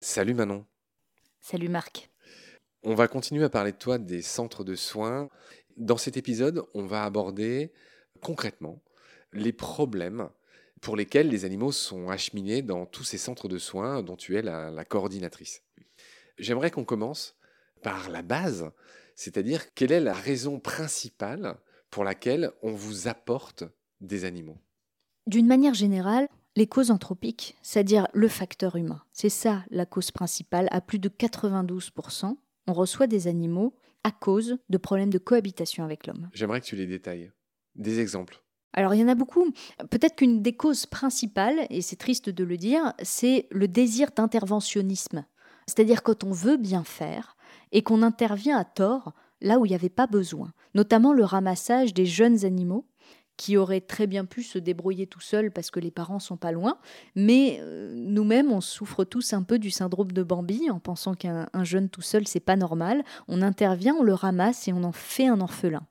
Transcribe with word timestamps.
Salut 0.00 0.34
Manon. 0.34 0.66
Salut 1.40 1.68
Marc. 1.68 2.10
On 2.82 2.94
va 2.94 3.06
continuer 3.06 3.44
à 3.44 3.50
parler 3.50 3.72
de 3.72 3.76
toi 3.76 3.98
des 3.98 4.22
centres 4.22 4.64
de 4.64 4.74
soins. 4.74 5.28
Dans 5.76 5.96
cet 5.96 6.16
épisode, 6.16 6.64
on 6.74 6.86
va 6.86 7.04
aborder 7.04 7.72
concrètement 8.20 8.82
les 9.32 9.52
problèmes 9.52 10.28
pour 10.80 10.96
lesquels 10.96 11.28
les 11.28 11.44
animaux 11.44 11.72
sont 11.72 12.08
acheminés 12.08 12.62
dans 12.62 12.84
tous 12.84 13.04
ces 13.04 13.18
centres 13.18 13.48
de 13.48 13.58
soins 13.58 14.02
dont 14.02 14.16
tu 14.16 14.36
es 14.36 14.42
la, 14.42 14.70
la 14.70 14.84
coordinatrice. 14.84 15.62
J'aimerais 16.38 16.70
qu'on 16.70 16.84
commence 16.84 17.36
par 17.82 18.08
la 18.08 18.22
base, 18.22 18.70
c'est-à-dire 19.14 19.72
quelle 19.74 19.92
est 19.92 20.00
la 20.00 20.14
raison 20.14 20.58
principale 20.58 21.58
pour 21.90 22.02
laquelle 22.04 22.50
on 22.62 22.72
vous 22.72 23.08
apporte 23.08 23.64
des 24.00 24.24
animaux. 24.24 24.58
D'une 25.28 25.46
manière 25.46 25.74
générale, 25.74 26.26
les 26.56 26.66
causes 26.66 26.90
anthropiques, 26.90 27.54
c'est-à-dire 27.60 28.08
le 28.14 28.28
facteur 28.28 28.76
humain, 28.76 29.02
c'est 29.12 29.28
ça 29.28 29.62
la 29.68 29.84
cause 29.84 30.10
principale. 30.10 30.68
À 30.70 30.80
plus 30.80 30.98
de 30.98 31.10
92%, 31.10 32.34
on 32.66 32.72
reçoit 32.72 33.06
des 33.06 33.26
animaux 33.26 33.74
à 34.04 34.10
cause 34.10 34.56
de 34.70 34.78
problèmes 34.78 35.10
de 35.10 35.18
cohabitation 35.18 35.84
avec 35.84 36.06
l'homme. 36.06 36.30
J'aimerais 36.32 36.62
que 36.62 36.64
tu 36.64 36.76
les 36.76 36.86
détailles. 36.86 37.30
Des 37.74 38.00
exemples. 38.00 38.42
Alors 38.72 38.94
il 38.94 39.02
y 39.02 39.04
en 39.04 39.08
a 39.08 39.14
beaucoup. 39.14 39.52
Peut-être 39.90 40.16
qu'une 40.16 40.40
des 40.40 40.56
causes 40.56 40.86
principales, 40.86 41.66
et 41.68 41.82
c'est 41.82 41.96
triste 41.96 42.30
de 42.30 42.44
le 42.44 42.56
dire, 42.56 42.94
c'est 43.02 43.48
le 43.50 43.68
désir 43.68 44.08
d'interventionnisme. 44.16 45.26
C'est-à-dire 45.66 46.02
quand 46.02 46.24
on 46.24 46.32
veut 46.32 46.56
bien 46.56 46.84
faire 46.84 47.36
et 47.70 47.82
qu'on 47.82 48.00
intervient 48.00 48.56
à 48.56 48.64
tort 48.64 49.12
là 49.42 49.58
où 49.58 49.66
il 49.66 49.68
n'y 49.68 49.74
avait 49.74 49.90
pas 49.90 50.06
besoin, 50.06 50.54
notamment 50.74 51.12
le 51.12 51.24
ramassage 51.24 51.92
des 51.92 52.06
jeunes 52.06 52.46
animaux 52.46 52.86
qui 53.38 53.56
auraient 53.56 53.80
très 53.80 54.06
bien 54.06 54.26
pu 54.26 54.42
se 54.42 54.58
débrouiller 54.58 55.06
tout 55.06 55.20
seuls 55.20 55.50
parce 55.50 55.70
que 55.70 55.80
les 55.80 55.90
parents 55.90 56.18
sont 56.18 56.36
pas 56.36 56.52
loin, 56.52 56.76
mais 57.14 57.58
euh, 57.62 57.94
nous-mêmes 57.94 58.52
on 58.52 58.60
souffre 58.60 59.04
tous 59.04 59.32
un 59.32 59.42
peu 59.42 59.58
du 59.58 59.70
syndrome 59.70 60.12
de 60.12 60.22
Bambi 60.22 60.68
en 60.70 60.80
pensant 60.80 61.14
qu'un 61.14 61.48
jeune 61.62 61.88
tout 61.88 62.02
seul 62.02 62.26
c'est 62.26 62.40
pas 62.40 62.56
normal, 62.56 63.02
on 63.28 63.40
intervient, 63.40 63.94
on 63.94 64.02
le 64.02 64.12
ramasse 64.12 64.68
et 64.68 64.74
on 64.74 64.84
en 64.84 64.92
fait 64.92 65.28
un 65.28 65.40
orphelin. 65.40 65.86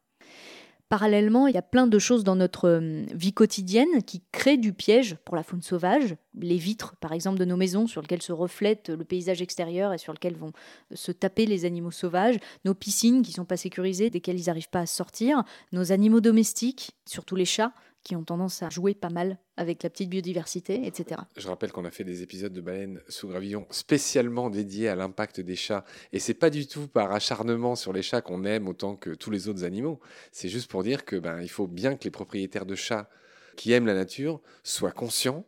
Parallèlement, 0.89 1.47
il 1.47 1.53
y 1.53 1.57
a 1.57 1.61
plein 1.63 1.85
de 1.85 1.99
choses 1.99 2.23
dans 2.23 2.37
notre 2.37 2.69
euh, 2.69 3.03
vie 3.13 3.33
quotidienne 3.33 4.03
qui 4.05 4.23
créent 4.31 4.57
du 4.57 4.71
piège 4.71 5.17
pour 5.25 5.35
la 5.35 5.43
faune 5.43 5.61
sauvage. 5.61 6.15
Les 6.39 6.55
vitres, 6.55 6.95
par 7.01 7.11
exemple, 7.11 7.37
de 7.37 7.43
nos 7.43 7.57
maisons 7.57 7.87
sur 7.87 8.01
lesquelles 8.01 8.21
se 8.21 8.31
reflète 8.31 8.89
le 8.89 9.03
paysage 9.03 9.41
extérieur 9.41 9.91
et 9.91 9.97
sur 9.97 10.13
lesquelles 10.13 10.37
vont 10.37 10.53
se 10.93 11.11
taper 11.11 11.45
les 11.45 11.65
animaux 11.65 11.91
sauvages. 11.91 12.37
Nos 12.63 12.73
piscines 12.73 13.21
qui 13.21 13.31
ne 13.31 13.35
sont 13.35 13.45
pas 13.45 13.57
sécurisées, 13.57 14.09
desquelles 14.09 14.39
ils 14.39 14.45
n'arrivent 14.45 14.69
pas 14.69 14.79
à 14.79 14.85
sortir. 14.85 15.43
Nos 15.73 15.91
animaux 15.91 16.21
domestiques, 16.21 16.91
surtout 17.05 17.35
les 17.35 17.43
chats, 17.43 17.73
qui 18.07 18.15
ont 18.15 18.23
tendance 18.23 18.63
à 18.63 18.69
jouer 18.69 18.93
pas 18.93 19.09
mal 19.09 19.37
avec 19.57 19.83
la 19.83 19.89
petite 19.89 20.09
biodiversité, 20.09 20.87
etc. 20.87 21.19
Je 21.35 21.45
rappelle 21.49 21.73
qu'on 21.73 21.83
a 21.83 21.91
fait 21.91 22.05
des 22.05 22.23
épisodes 22.23 22.53
de 22.53 22.61
baleines 22.61 23.01
sous 23.09 23.27
gravillon 23.27 23.67
spécialement 23.69 24.49
dédiés 24.49 24.87
à 24.87 24.95
l'impact 24.95 25.41
des 25.41 25.57
chats. 25.57 25.83
Et 26.13 26.19
c'est 26.19 26.33
pas 26.33 26.49
du 26.49 26.67
tout 26.67 26.87
par 26.87 27.11
acharnement 27.11 27.75
sur 27.75 27.91
les 27.91 28.01
chats 28.01 28.21
qu'on 28.21 28.45
aime 28.45 28.69
autant 28.69 28.95
que 28.95 29.09
tous 29.09 29.29
les 29.29 29.49
autres 29.49 29.65
animaux. 29.65 29.99
C'est 30.31 30.47
juste 30.47 30.71
pour 30.71 30.83
dire 30.83 31.03
que 31.03 31.17
ben, 31.17 31.41
il 31.41 31.49
faut 31.49 31.67
bien 31.67 31.97
que 31.97 32.05
les 32.05 32.09
propriétaires 32.09 32.65
de 32.65 32.75
chats 32.75 33.09
qui 33.57 33.73
aiment 33.73 33.87
la 33.87 33.93
nature 33.93 34.39
soient 34.63 34.91
conscients 34.93 35.45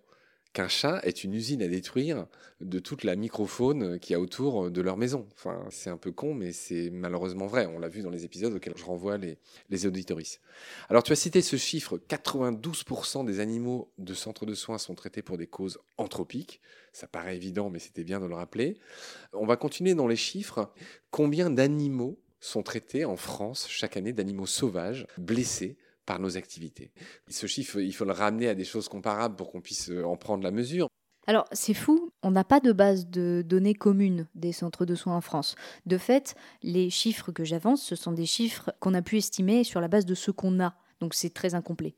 qu'un 0.53 0.67
chat 0.67 0.99
est 1.03 1.23
une 1.23 1.33
usine 1.33 1.61
à 1.61 1.67
détruire 1.67 2.25
de 2.59 2.79
toute 2.79 3.03
la 3.03 3.15
microfaune 3.15 3.99
qui 3.99 4.13
y 4.13 4.15
a 4.15 4.19
autour 4.19 4.71
de 4.71 4.81
leur 4.81 4.97
maison. 4.97 5.27
Enfin, 5.35 5.63
c'est 5.69 5.89
un 5.89 5.97
peu 5.97 6.11
con, 6.11 6.33
mais 6.33 6.51
c'est 6.51 6.89
malheureusement 6.89 7.47
vrai. 7.47 7.67
On 7.67 7.79
l'a 7.79 7.87
vu 7.87 8.01
dans 8.01 8.09
les 8.09 8.25
épisodes 8.25 8.53
auxquels 8.53 8.73
je 8.75 8.83
renvoie 8.83 9.17
les, 9.17 9.37
les 9.69 9.85
auditories. 9.85 10.39
Alors, 10.89 11.03
tu 11.03 11.11
as 11.11 11.15
cité 11.15 11.41
ce 11.41 11.55
chiffre 11.55 11.99
92% 12.09 13.25
des 13.25 13.39
animaux 13.39 13.91
de 13.97 14.13
centres 14.13 14.45
de 14.45 14.55
soins 14.55 14.77
sont 14.77 14.95
traités 14.95 15.21
pour 15.21 15.37
des 15.37 15.47
causes 15.47 15.79
anthropiques. 15.97 16.61
Ça 16.93 17.07
paraît 17.07 17.35
évident, 17.35 17.69
mais 17.69 17.79
c'était 17.79 18.03
bien 18.03 18.19
de 18.19 18.25
le 18.25 18.35
rappeler. 18.35 18.77
On 19.33 19.45
va 19.45 19.55
continuer 19.55 19.93
dans 19.93 20.07
les 20.07 20.15
chiffres. 20.15 20.73
Combien 21.11 21.49
d'animaux 21.49 22.19
sont 22.39 22.63
traités 22.63 23.05
en 23.05 23.17
France 23.17 23.67
chaque 23.69 23.97
année 23.97 24.13
d'animaux 24.13 24.45
sauvages 24.45 25.05
blessés 25.17 25.77
par 26.09 26.19
nos 26.19 26.37
activités. 26.37 26.91
Ce 27.27 27.45
chiffre, 27.45 27.79
il 27.79 27.93
faut 27.93 28.03
le 28.03 28.13
ramener 28.13 28.49
à 28.49 28.55
des 28.55 28.63
choses 28.63 28.89
comparables 28.89 29.35
pour 29.35 29.51
qu'on 29.51 29.61
puisse 29.61 29.91
euh, 29.91 30.03
en 30.03 30.17
prendre 30.17 30.43
la 30.43 30.49
mesure. 30.49 30.87
Alors, 31.27 31.45
c'est 31.51 31.75
fou, 31.75 32.11
on 32.23 32.31
n'a 32.31 32.43
pas 32.43 32.59
de 32.59 32.71
base 32.71 33.05
de 33.05 33.43
données 33.45 33.75
communes 33.75 34.25
des 34.33 34.51
centres 34.51 34.85
de 34.85 34.95
soins 34.95 35.15
en 35.15 35.21
France. 35.21 35.53
De 35.85 35.99
fait, 35.99 36.33
les 36.63 36.89
chiffres 36.89 37.31
que 37.31 37.43
j'avance, 37.43 37.83
ce 37.83 37.95
sont 37.95 38.11
des 38.11 38.25
chiffres 38.25 38.71
qu'on 38.79 38.95
a 38.95 39.03
pu 39.03 39.17
estimer 39.17 39.63
sur 39.63 39.81
la 39.81 39.87
base 39.87 40.07
de 40.07 40.15
ce 40.15 40.31
qu'on 40.31 40.59
a. 40.59 40.73
Donc, 40.99 41.13
c'est 41.13 41.31
très 41.31 41.53
incomplet. 41.53 41.93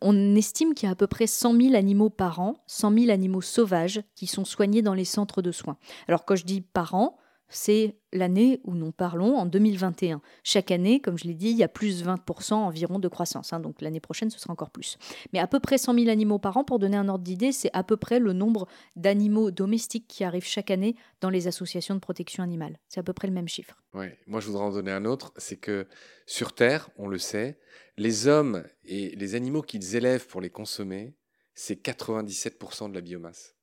On 0.00 0.34
estime 0.34 0.74
qu'il 0.74 0.88
y 0.88 0.90
a 0.90 0.92
à 0.94 0.96
peu 0.96 1.06
près 1.06 1.28
100 1.28 1.54
000 1.54 1.76
animaux 1.76 2.10
par 2.10 2.40
an, 2.40 2.64
100 2.66 2.98
000 2.98 3.10
animaux 3.12 3.42
sauvages 3.42 4.02
qui 4.16 4.26
sont 4.26 4.44
soignés 4.44 4.82
dans 4.82 4.94
les 4.94 5.04
centres 5.04 5.40
de 5.40 5.52
soins. 5.52 5.78
Alors, 6.08 6.24
quand 6.24 6.34
je 6.34 6.44
dis 6.44 6.62
par 6.62 6.96
an, 6.96 7.16
c'est 7.52 7.96
l'année 8.12 8.60
où 8.64 8.74
nous 8.74 8.92
parlons 8.92 9.36
en 9.36 9.46
2021. 9.46 10.20
Chaque 10.42 10.70
année, 10.70 11.00
comme 11.00 11.18
je 11.18 11.24
l'ai 11.24 11.34
dit, 11.34 11.50
il 11.50 11.56
y 11.56 11.62
a 11.62 11.68
plus 11.68 12.04
20% 12.04 12.54
environ 12.54 12.98
de 12.98 13.08
croissance. 13.08 13.52
Hein, 13.52 13.60
donc 13.60 13.80
l'année 13.80 14.00
prochaine, 14.00 14.30
ce 14.30 14.38
sera 14.38 14.52
encore 14.52 14.70
plus. 14.70 14.98
Mais 15.32 15.38
à 15.38 15.46
peu 15.46 15.60
près 15.60 15.78
100 15.78 15.94
000 15.94 16.08
animaux 16.08 16.38
par 16.38 16.56
an, 16.56 16.64
pour 16.64 16.78
donner 16.78 16.96
un 16.96 17.08
ordre 17.08 17.24
d'idée, 17.24 17.52
c'est 17.52 17.70
à 17.72 17.84
peu 17.84 17.96
près 17.96 18.18
le 18.18 18.32
nombre 18.32 18.66
d'animaux 18.96 19.50
domestiques 19.50 20.08
qui 20.08 20.24
arrivent 20.24 20.44
chaque 20.44 20.70
année 20.70 20.96
dans 21.20 21.30
les 21.30 21.46
associations 21.46 21.94
de 21.94 22.00
protection 22.00 22.42
animale. 22.42 22.78
C'est 22.88 23.00
à 23.00 23.02
peu 23.02 23.12
près 23.12 23.28
le 23.28 23.34
même 23.34 23.48
chiffre. 23.48 23.76
Oui, 23.94 24.06
moi 24.26 24.40
je 24.40 24.46
voudrais 24.46 24.64
en 24.64 24.72
donner 24.72 24.92
un 24.92 25.04
autre, 25.04 25.32
c'est 25.36 25.56
que 25.56 25.86
sur 26.26 26.54
Terre, 26.54 26.88
on 26.96 27.08
le 27.08 27.18
sait, 27.18 27.58
les 27.96 28.26
hommes 28.26 28.64
et 28.84 29.14
les 29.16 29.34
animaux 29.34 29.62
qu'ils 29.62 29.96
élèvent 29.96 30.26
pour 30.26 30.40
les 30.40 30.50
consommer, 30.50 31.14
c'est 31.54 31.84
97% 31.84 32.88
de 32.88 32.94
la 32.94 33.00
biomasse. 33.00 33.54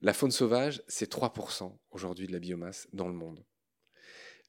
La 0.00 0.12
faune 0.12 0.30
sauvage, 0.30 0.82
c'est 0.86 1.12
3% 1.12 1.76
aujourd'hui 1.90 2.26
de 2.26 2.32
la 2.32 2.38
biomasse 2.38 2.86
dans 2.92 3.08
le 3.08 3.14
monde. 3.14 3.44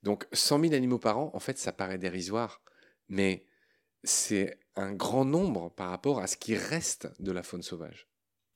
Donc 0.03 0.27
100 0.31 0.61
000 0.61 0.73
animaux 0.73 0.99
par 0.99 1.17
an, 1.17 1.31
en 1.33 1.39
fait, 1.39 1.57
ça 1.57 1.71
paraît 1.71 1.97
dérisoire, 1.97 2.61
mais 3.07 3.45
c'est 4.03 4.59
un 4.75 4.93
grand 4.93 5.25
nombre 5.25 5.69
par 5.69 5.89
rapport 5.89 6.19
à 6.19 6.27
ce 6.27 6.37
qui 6.37 6.55
reste 6.55 7.09
de 7.19 7.31
la 7.31 7.43
faune 7.43 7.63
sauvage. 7.63 8.07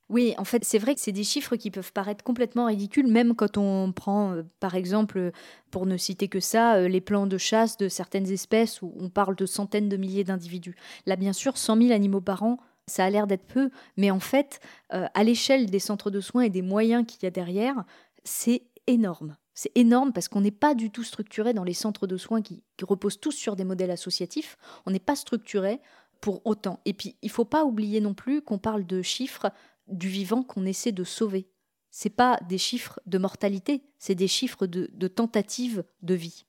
Oui, 0.09 0.36
en 0.38 0.44
fait, 0.44 0.64
c'est 0.64 0.78
vrai 0.78 0.94
que 0.94 1.02
c'est 1.02 1.14
des 1.14 1.24
chiffres 1.24 1.56
qui 1.56 1.72
peuvent 1.72 1.94
paraître 1.94 2.24
complètement 2.24 2.66
ridicules, 2.68 3.08
même 3.08 3.36
quand 3.36 3.58
on 3.58 3.92
prend, 3.94 4.34
euh, 4.34 4.44
par 4.59 4.76
exemple, 4.76 5.32
pour 5.72 5.86
ne 5.86 5.98
citer 5.98 6.28
que 6.28 6.40
ça, 6.40 6.76
euh, 6.76 6.88
les 6.88 7.02
plans 7.02 7.26
de 7.26 7.38
chasse 7.38 7.78
de 7.78 7.88
certaines 7.88 8.30
espèces 8.30 8.82
où 8.82 8.94
on 9.00 9.09
parle 9.09 9.36
de 9.36 9.46
centaines 9.46 9.90
de 9.90 9.98
milliers 9.98 10.26
d'individus. 10.26 10.76
Là, 11.06 11.16
bien 11.16 11.34
sûr, 11.34 11.58
100 11.58 11.78
000 11.78 11.94
animaux 11.94 12.22
par 12.22 12.44
an, 12.44 12.59
ça 12.88 13.06
a 13.06 13.10
l'air 13.10 13.28
d'être 13.28 13.46
peu, 13.46 13.70
mais 13.98 14.12
en 14.12 14.20
fait, 14.20 14.60
euh, 14.94 15.08
à 15.14 15.24
l'échelle 15.24 15.70
des 15.70 15.80
centres 15.80 16.12
de 16.12 16.22
soins 16.22 16.44
et 16.44 16.50
des 16.50 16.62
moyens 16.62 17.06
qu'il 17.06 17.24
y 17.24 17.26
a 17.26 17.32
derrière, 17.32 17.84
c'est 18.24 18.64
énorme. 18.88 19.38
C'est 19.54 19.72
énorme 19.76 20.14
parce 20.14 20.28
qu'on 20.28 20.42
n'est 20.42 20.52
pas 20.52 20.74
du 20.74 20.90
tout 20.90 21.04
structuré 21.04 21.54
dans 21.54 21.64
les 21.64 21.74
centres 21.74 22.08
de 22.08 22.18
soins 22.18 22.42
qui, 22.42 22.64
reposent 22.82 23.20
tous 23.20 23.32
sur 23.32 23.56
des 23.56 23.64
modèles 23.64 23.92
associatifs. 23.92 24.58
On 24.86 24.92
n'est 24.92 25.00
pas 25.00 25.16
structuré 25.16 25.80
pour 26.22 26.42
autant. 26.46 26.80
Et 26.86 26.94
puis, 26.94 27.16
il 27.22 27.30
faut 27.30 27.46
pas 27.46 27.64
oublier 27.64 28.02
non 28.02 28.14
plus 28.14 28.42
qu'on 28.42 28.58
parle 28.58 28.86
de 28.86 29.02
chiffres 29.02 29.52
du 29.88 30.10
vivant 30.10 30.44
qu'on 30.44 30.66
essaie 30.66 30.92
de 30.92 31.04
sauver. 31.04 31.48
C'est 31.92 32.10
pas 32.10 32.40
des 32.50 32.58
chiffres 32.58 33.00
de 33.06 33.18
mortalité, 33.20 33.84
c'est 34.00 34.16
des 34.16 34.28
chiffres 34.28 34.66
de, 34.66 34.90
de 34.94 35.08
tentatives 35.08 35.84
de 36.02 36.16
vie. 36.16 36.46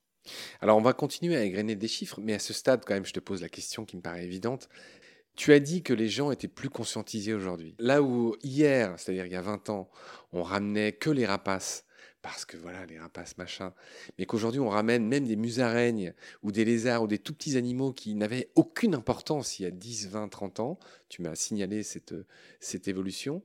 Alors, 0.59 0.77
on 0.77 0.81
va 0.81 0.93
continuer 0.93 1.35
à 1.35 1.43
égrener 1.43 1.75
des 1.75 1.87
chiffres, 1.87 2.19
mais 2.19 2.33
à 2.33 2.39
ce 2.39 2.51
stade, 2.51 2.83
quand 2.83 2.95
même, 2.95 3.05
je 3.05 3.13
te 3.13 3.19
pose 3.19 3.41
la 3.41 3.49
question 3.49 3.85
qui 3.85 3.95
me 3.95 4.01
paraît 4.01 4.25
évidente. 4.25 4.67
Tu 5.35 5.51
as 5.53 5.59
dit 5.59 5.83
que 5.83 5.93
les 5.93 6.07
gens 6.07 6.31
étaient 6.31 6.47
plus 6.47 6.69
conscientisés 6.69 7.33
aujourd'hui. 7.33 7.75
Là 7.79 8.01
où 8.01 8.35
hier, 8.43 8.97
c'est-à-dire 8.97 9.25
il 9.25 9.31
y 9.31 9.35
a 9.35 9.41
20 9.41 9.69
ans, 9.69 9.89
on 10.31 10.43
ramenait 10.43 10.93
que 10.93 11.09
les 11.09 11.25
rapaces, 11.25 11.85
parce 12.21 12.45
que 12.45 12.57
voilà, 12.57 12.85
les 12.85 12.97
rapaces, 12.97 13.37
machin, 13.37 13.73
mais 14.17 14.25
qu'aujourd'hui 14.25 14.59
on 14.59 14.69
ramène 14.69 15.05
même 15.05 15.27
des 15.27 15.35
musaraignes 15.35 16.13
ou 16.41 16.51
des 16.51 16.65
lézards 16.65 17.03
ou 17.03 17.07
des 17.07 17.19
tout 17.19 17.33
petits 17.33 17.57
animaux 17.57 17.91
qui 17.91 18.15
n'avaient 18.15 18.49
aucune 18.55 18.95
importance 18.95 19.59
il 19.59 19.63
y 19.63 19.65
a 19.65 19.71
10, 19.71 20.09
20, 20.09 20.29
30 20.29 20.59
ans, 20.59 20.79
tu 21.09 21.21
m'as 21.21 21.35
signalé 21.35 21.83
cette, 21.83 22.15
cette 22.59 22.87
évolution. 22.87 23.43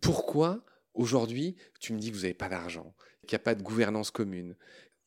Pourquoi 0.00 0.64
aujourd'hui 0.94 1.56
tu 1.80 1.92
me 1.92 1.98
dis 1.98 2.10
que 2.10 2.16
vous 2.16 2.22
n'avez 2.22 2.34
pas 2.34 2.48
d'argent, 2.48 2.94
qu'il 3.26 3.36
n'y 3.36 3.42
a 3.42 3.44
pas 3.44 3.54
de 3.54 3.62
gouvernance 3.62 4.10
commune, 4.10 4.54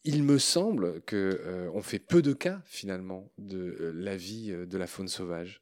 il 0.04 0.24
me 0.24 0.38
semble 0.40 1.02
qu'on 1.02 1.16
euh, 1.16 1.82
fait 1.82 2.00
peu 2.00 2.22
de 2.22 2.34
cas 2.34 2.62
finalement 2.66 3.30
de 3.38 3.78
euh, 3.80 3.92
la 3.96 4.18
vie 4.18 4.52
euh, 4.52 4.66
de 4.66 4.78
la 4.78 4.88
faune 4.88 5.08
sauvage. 5.08 5.62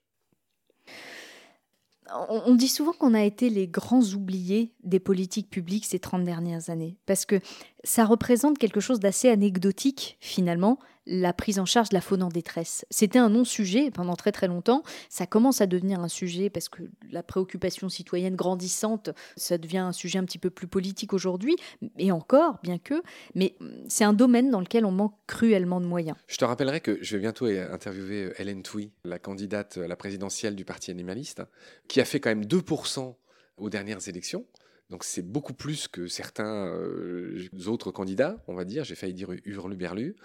On, 2.27 2.55
dit 2.55 2.69
souvent 2.69 2.93
qu'on 2.93 3.13
a 3.13 3.23
été 3.23 3.51
les 3.51 3.67
grands 3.67 4.01
oubliés 4.01 4.73
des 4.83 4.99
politiques 4.99 5.51
publiques 5.51 5.85
ces 5.85 5.99
30 5.99 6.23
dernières 6.23 6.71
années, 6.71 6.97
parce 7.05 7.23
que 7.23 7.39
ça 7.83 8.03
représente 8.03 8.57
quelque 8.57 8.79
chose 8.79 8.99
d'assez 8.99 9.29
anecdotique 9.29 10.17
finalement. 10.19 10.79
La 11.09 11.33
prise 11.33 11.59
en 11.59 11.65
charge 11.65 11.89
de 11.89 11.95
la 11.95 12.01
faune 12.01 12.21
en 12.21 12.29
détresse. 12.29 12.85
C'était 12.91 13.19
un 13.19 13.29
non-sujet 13.29 13.89
pendant 13.89 14.15
très 14.15 14.31
très 14.31 14.47
longtemps. 14.47 14.83
Ça 15.09 15.25
commence 15.25 15.59
à 15.59 15.65
devenir 15.65 15.99
un 15.99 16.07
sujet 16.07 16.49
parce 16.49 16.69
que 16.69 16.83
la 17.11 17.23
préoccupation 17.23 17.89
citoyenne 17.89 18.35
grandissante, 18.35 19.09
ça 19.35 19.57
devient 19.57 19.79
un 19.79 19.91
sujet 19.91 20.19
un 20.19 20.23
petit 20.23 20.37
peu 20.37 20.51
plus 20.51 20.67
politique 20.67 21.13
aujourd'hui, 21.13 21.55
et 21.97 22.11
encore, 22.11 22.59
bien 22.61 22.77
que, 22.77 23.01
mais 23.33 23.55
c'est 23.87 24.03
un 24.03 24.13
domaine 24.13 24.51
dans 24.51 24.59
lequel 24.59 24.85
on 24.85 24.91
manque 24.91 25.15
cruellement 25.25 25.81
de 25.81 25.85
moyens. 25.85 26.15
Je 26.27 26.37
te 26.37 26.45
rappellerai 26.45 26.79
que 26.79 26.99
je 27.01 27.15
vais 27.15 27.21
bientôt 27.21 27.45
interviewer 27.47 28.33
Hélène 28.37 28.61
Touy, 28.61 28.91
la 29.03 29.17
candidate 29.17 29.77
à 29.77 29.87
la 29.87 29.95
présidentielle 29.95 30.55
du 30.55 30.65
Parti 30.65 30.91
animaliste, 30.91 31.41
qui 31.87 32.01
a 32.01 32.05
fait 32.05 32.19
quand 32.19 32.29
même 32.29 32.45
2% 32.45 33.15
aux 33.57 33.69
dernières 33.69 34.07
élections. 34.07 34.45
Donc 34.89 35.03
c'est 35.03 35.21
beaucoup 35.21 35.53
plus 35.53 35.87
que 35.87 36.07
certains 36.07 36.67
euh, 36.67 37.47
autres 37.67 37.91
candidats, 37.91 38.43
on 38.47 38.55
va 38.55 38.65
dire. 38.65 38.83
J'ai 38.83 38.95
failli 38.95 39.13
dire 39.13 39.29
hurluberlu. 39.45 40.15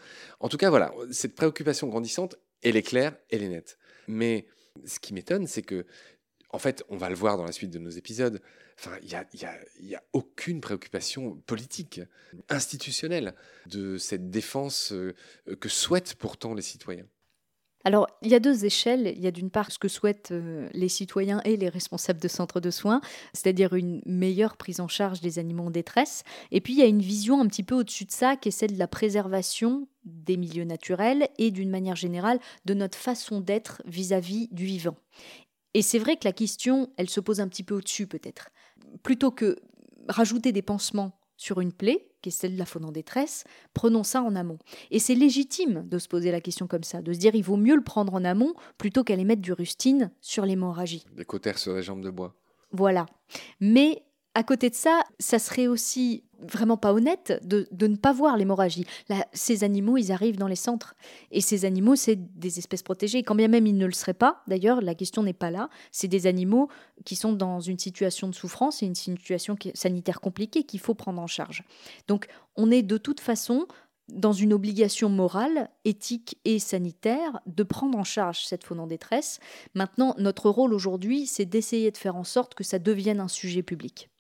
En 0.41 0.49
tout 0.49 0.57
cas, 0.57 0.71
voilà, 0.71 0.93
cette 1.11 1.35
préoccupation 1.35 1.89
grandissante, 1.89 2.37
elle 2.63 2.77
est 2.77 2.83
claire, 2.83 3.15
elle 3.31 3.43
est 3.43 3.49
nette. 3.49 3.79
Mais 4.09 4.47
ce 4.87 4.99
qui 4.99 5.13
m'étonne, 5.13 5.47
c'est 5.47 5.63
que, 5.63 5.85
en 6.51 6.59
fait, 6.59 6.83
on 6.89 6.97
va 6.97 7.11
le 7.11 7.15
voir 7.15 7.37
dans 7.37 7.45
la 7.45 7.53
suite 7.53 7.71
de 7.71 7.79
nos 7.79 7.91
épisodes, 7.91 8.41
il 9.03 9.09
n'y 9.09 9.15
a, 9.15 9.27
y 9.35 9.45
a, 9.45 9.59
y 9.81 9.95
a, 9.95 10.03
aucune 10.13 10.61
préoccupation 10.61 11.37
politique, 11.47 12.01
institutionnelle, 12.49 13.35
de 13.67 13.99
cette 13.99 14.31
défense 14.31 14.93
euh, 14.93 15.15
que 15.61 15.69
souhaitent 15.69 16.15
pourtant 16.15 16.55
les 16.55 16.63
citoyens. 16.63 17.07
Alors, 17.85 18.09
il 18.23 18.31
y 18.31 18.35
a 18.35 18.41
deux 18.41 18.65
échelles. 18.65 19.13
Il 19.17 19.23
y 19.23 19.27
a 19.27 19.31
d'une 19.31 19.51
part 19.51 19.71
ce 19.71 19.79
que 19.79 19.89
souhaitent 19.89 20.31
euh, 20.33 20.69
les 20.73 20.89
citoyens 20.89 21.41
et 21.45 21.57
les 21.57 21.69
responsables 21.69 22.21
de 22.21 22.29
centres 22.29 22.61
de 22.61 22.71
soins, 22.71 23.03
c'est-à-dire 23.35 23.75
une 23.75 24.01
meilleure 24.07 24.57
prise 24.57 24.81
en 24.81 24.89
charge 24.89 25.21
des 25.21 25.39
animaux 25.39 25.67
en 25.67 25.71
détresse. 25.71 26.23
Et 26.51 26.63
puis, 26.63 26.73
il 26.73 26.79
y 26.79 26.83
a 26.83 26.87
une 26.87 27.03
vision 27.03 27.41
un 27.41 27.47
petit 27.47 27.63
peu 27.63 27.75
au-dessus 27.75 28.07
de 28.07 28.11
ça, 28.11 28.37
qui 28.37 28.49
est 28.49 28.53
celle 28.53 28.73
de 28.73 28.79
la 28.79 28.89
préservation 28.89 29.87
des 30.05 30.37
milieux 30.39 30.65
naturels 30.65 31.29
et 31.39 31.51
d'une 31.51 31.71
manière 31.71 31.97
générale 31.97 32.39
de 32.65 32.75
notre 32.75 32.99
façon 32.99 33.41
d'être 33.41 33.83
vis-à-vis 33.85 34.49
du 34.51 34.65
vivant. 34.65 34.97
Et 35.75 35.83
c'est 35.83 35.99
vrai 35.99 36.17
que 36.17 36.25
la 36.25 36.33
question, 36.33 36.91
elle 36.97 37.11
se 37.11 37.21
pose 37.21 37.41
un 37.41 37.49
petit 37.49 37.63
peu 37.63 37.75
au-dessus 37.75 38.07
peut-être. 38.07 38.51
Plutôt 39.03 39.31
que 39.31 39.59
rajouter 40.09 40.53
des 40.53 40.63
pansements 40.63 41.13
sur 41.37 41.61
une 41.61 41.73
plaie, 41.73 42.09
qui 42.23 42.29
est 42.31 42.33
celle 42.33 42.55
de 42.55 42.59
la 42.59 42.67
faune 42.67 42.85
en 42.85 42.93
détresse, 42.93 43.45
prenons 43.75 44.03
ça 44.03 44.23
en 44.23 44.35
amont. 44.35 44.59
Et 44.91 44.99
c'est 44.99 45.15
légitime 45.15 45.87
de 45.89 45.99
se 45.99 46.09
poser 46.09 46.31
la 46.31 46.41
question 46.41 46.67
comme 46.67 46.85
ça, 46.85 47.03
de 47.03 47.13
se 47.13 47.19
dire 47.19 47.35
il 47.35 47.43
vaut 47.43 47.57
mieux 47.57 47.77
le 47.77 47.85
prendre 47.85 48.15
en 48.15 48.25
amont 48.25 48.55
plutôt 48.79 49.05
qu'aller 49.05 49.25
mettre 49.25 49.43
du 49.43 49.53
rustine 49.53 50.11
sur 50.21 50.47
l'hémorragie. 50.47 51.05
Des 51.15 51.25
cautères 51.25 51.59
sur 51.59 51.75
les 51.75 51.83
jambes 51.83 52.03
de 52.03 52.11
bois. 52.11 52.35
Voilà. 52.73 53.07
Mais 53.61 54.03
à 54.35 54.43
côté 54.43 54.69
de 54.69 54.75
ça, 54.75 55.05
ça 55.19 55.39
serait 55.39 55.69
aussi 55.69 56.25
vraiment 56.41 56.77
pas 56.77 56.93
honnête 56.93 57.41
de, 57.45 57.67
ne 57.81 57.97
pas 57.97 58.13
voir 58.13 58.37
l'hémorragie. 58.37 58.85
ces 59.33 59.65
animaux, 59.65 59.97
ils 59.97 60.13
arrivent 60.13 60.37
dans 60.37 60.49
les 60.49 60.57
centres. 60.57 60.95
Et 61.31 61.41
ces 61.41 61.65
animaux, 61.65 61.97
c'est 61.97 62.17
des 62.17 62.59
espèces 62.59 62.83
protégées. 62.83 63.23
quand 63.23 63.35
bien 63.35 63.49
même 63.49 63.67
ils 63.67 63.77
ne 63.77 63.87
le 63.87 63.93
seraient 63.93 64.15
pas, 64.15 64.43
d'ailleurs, 64.47 64.81
la 64.81 64.95
question 64.95 65.23
n'est 65.23 65.33
pas 65.33 65.51
là. 65.51 65.71
C'est 65.91 66.09
des 66.09 66.27
animaux 66.27 66.69
qui 67.05 67.17
sont 67.17 67.33
dans 67.33 67.61
une 67.61 67.79
situation 67.79 68.29
de 68.29 68.35
souffrance 68.35 68.83
et 68.83 68.87
une 68.87 68.95
situation 68.95 69.57
sanitaire 69.75 70.21
compliquée 70.21 70.65
qu'il 70.65 70.81
faut 70.81 70.95
prendre 70.95 71.23
en 71.23 71.27
charge. 71.27 71.63
Donc, 72.09 72.27
on 72.57 72.71
est 72.71 72.83
de 72.83 72.99
toute 72.99 73.21
façon 73.21 73.67
dans 74.09 74.33
une 74.33 74.53
obligation 74.53 75.09
morale, 75.09 75.71
éthique 75.87 76.39
et 76.45 76.59
sanitaire 76.59 77.41
de 77.47 77.63
prendre 77.63 77.97
en 77.97 78.05
charge 78.05 78.45
cette 78.45 78.65
faune 78.65 78.81
en 78.81 78.87
détresse. 78.87 79.41
Maintenant, 79.75 80.15
notre 80.19 80.51
rôle 80.51 80.75
aujourd'hui, 80.75 81.27
c'est 81.27 81.47
d'essayer 81.47 81.91
de 81.91 81.97
faire 81.97 82.17
en 82.17 82.25
sorte 82.25 82.55
que 82.55 82.65
ça 82.65 82.79
devienne 82.79 83.21
un 83.21 83.29
sujet 83.29 83.63
public. 83.63 84.11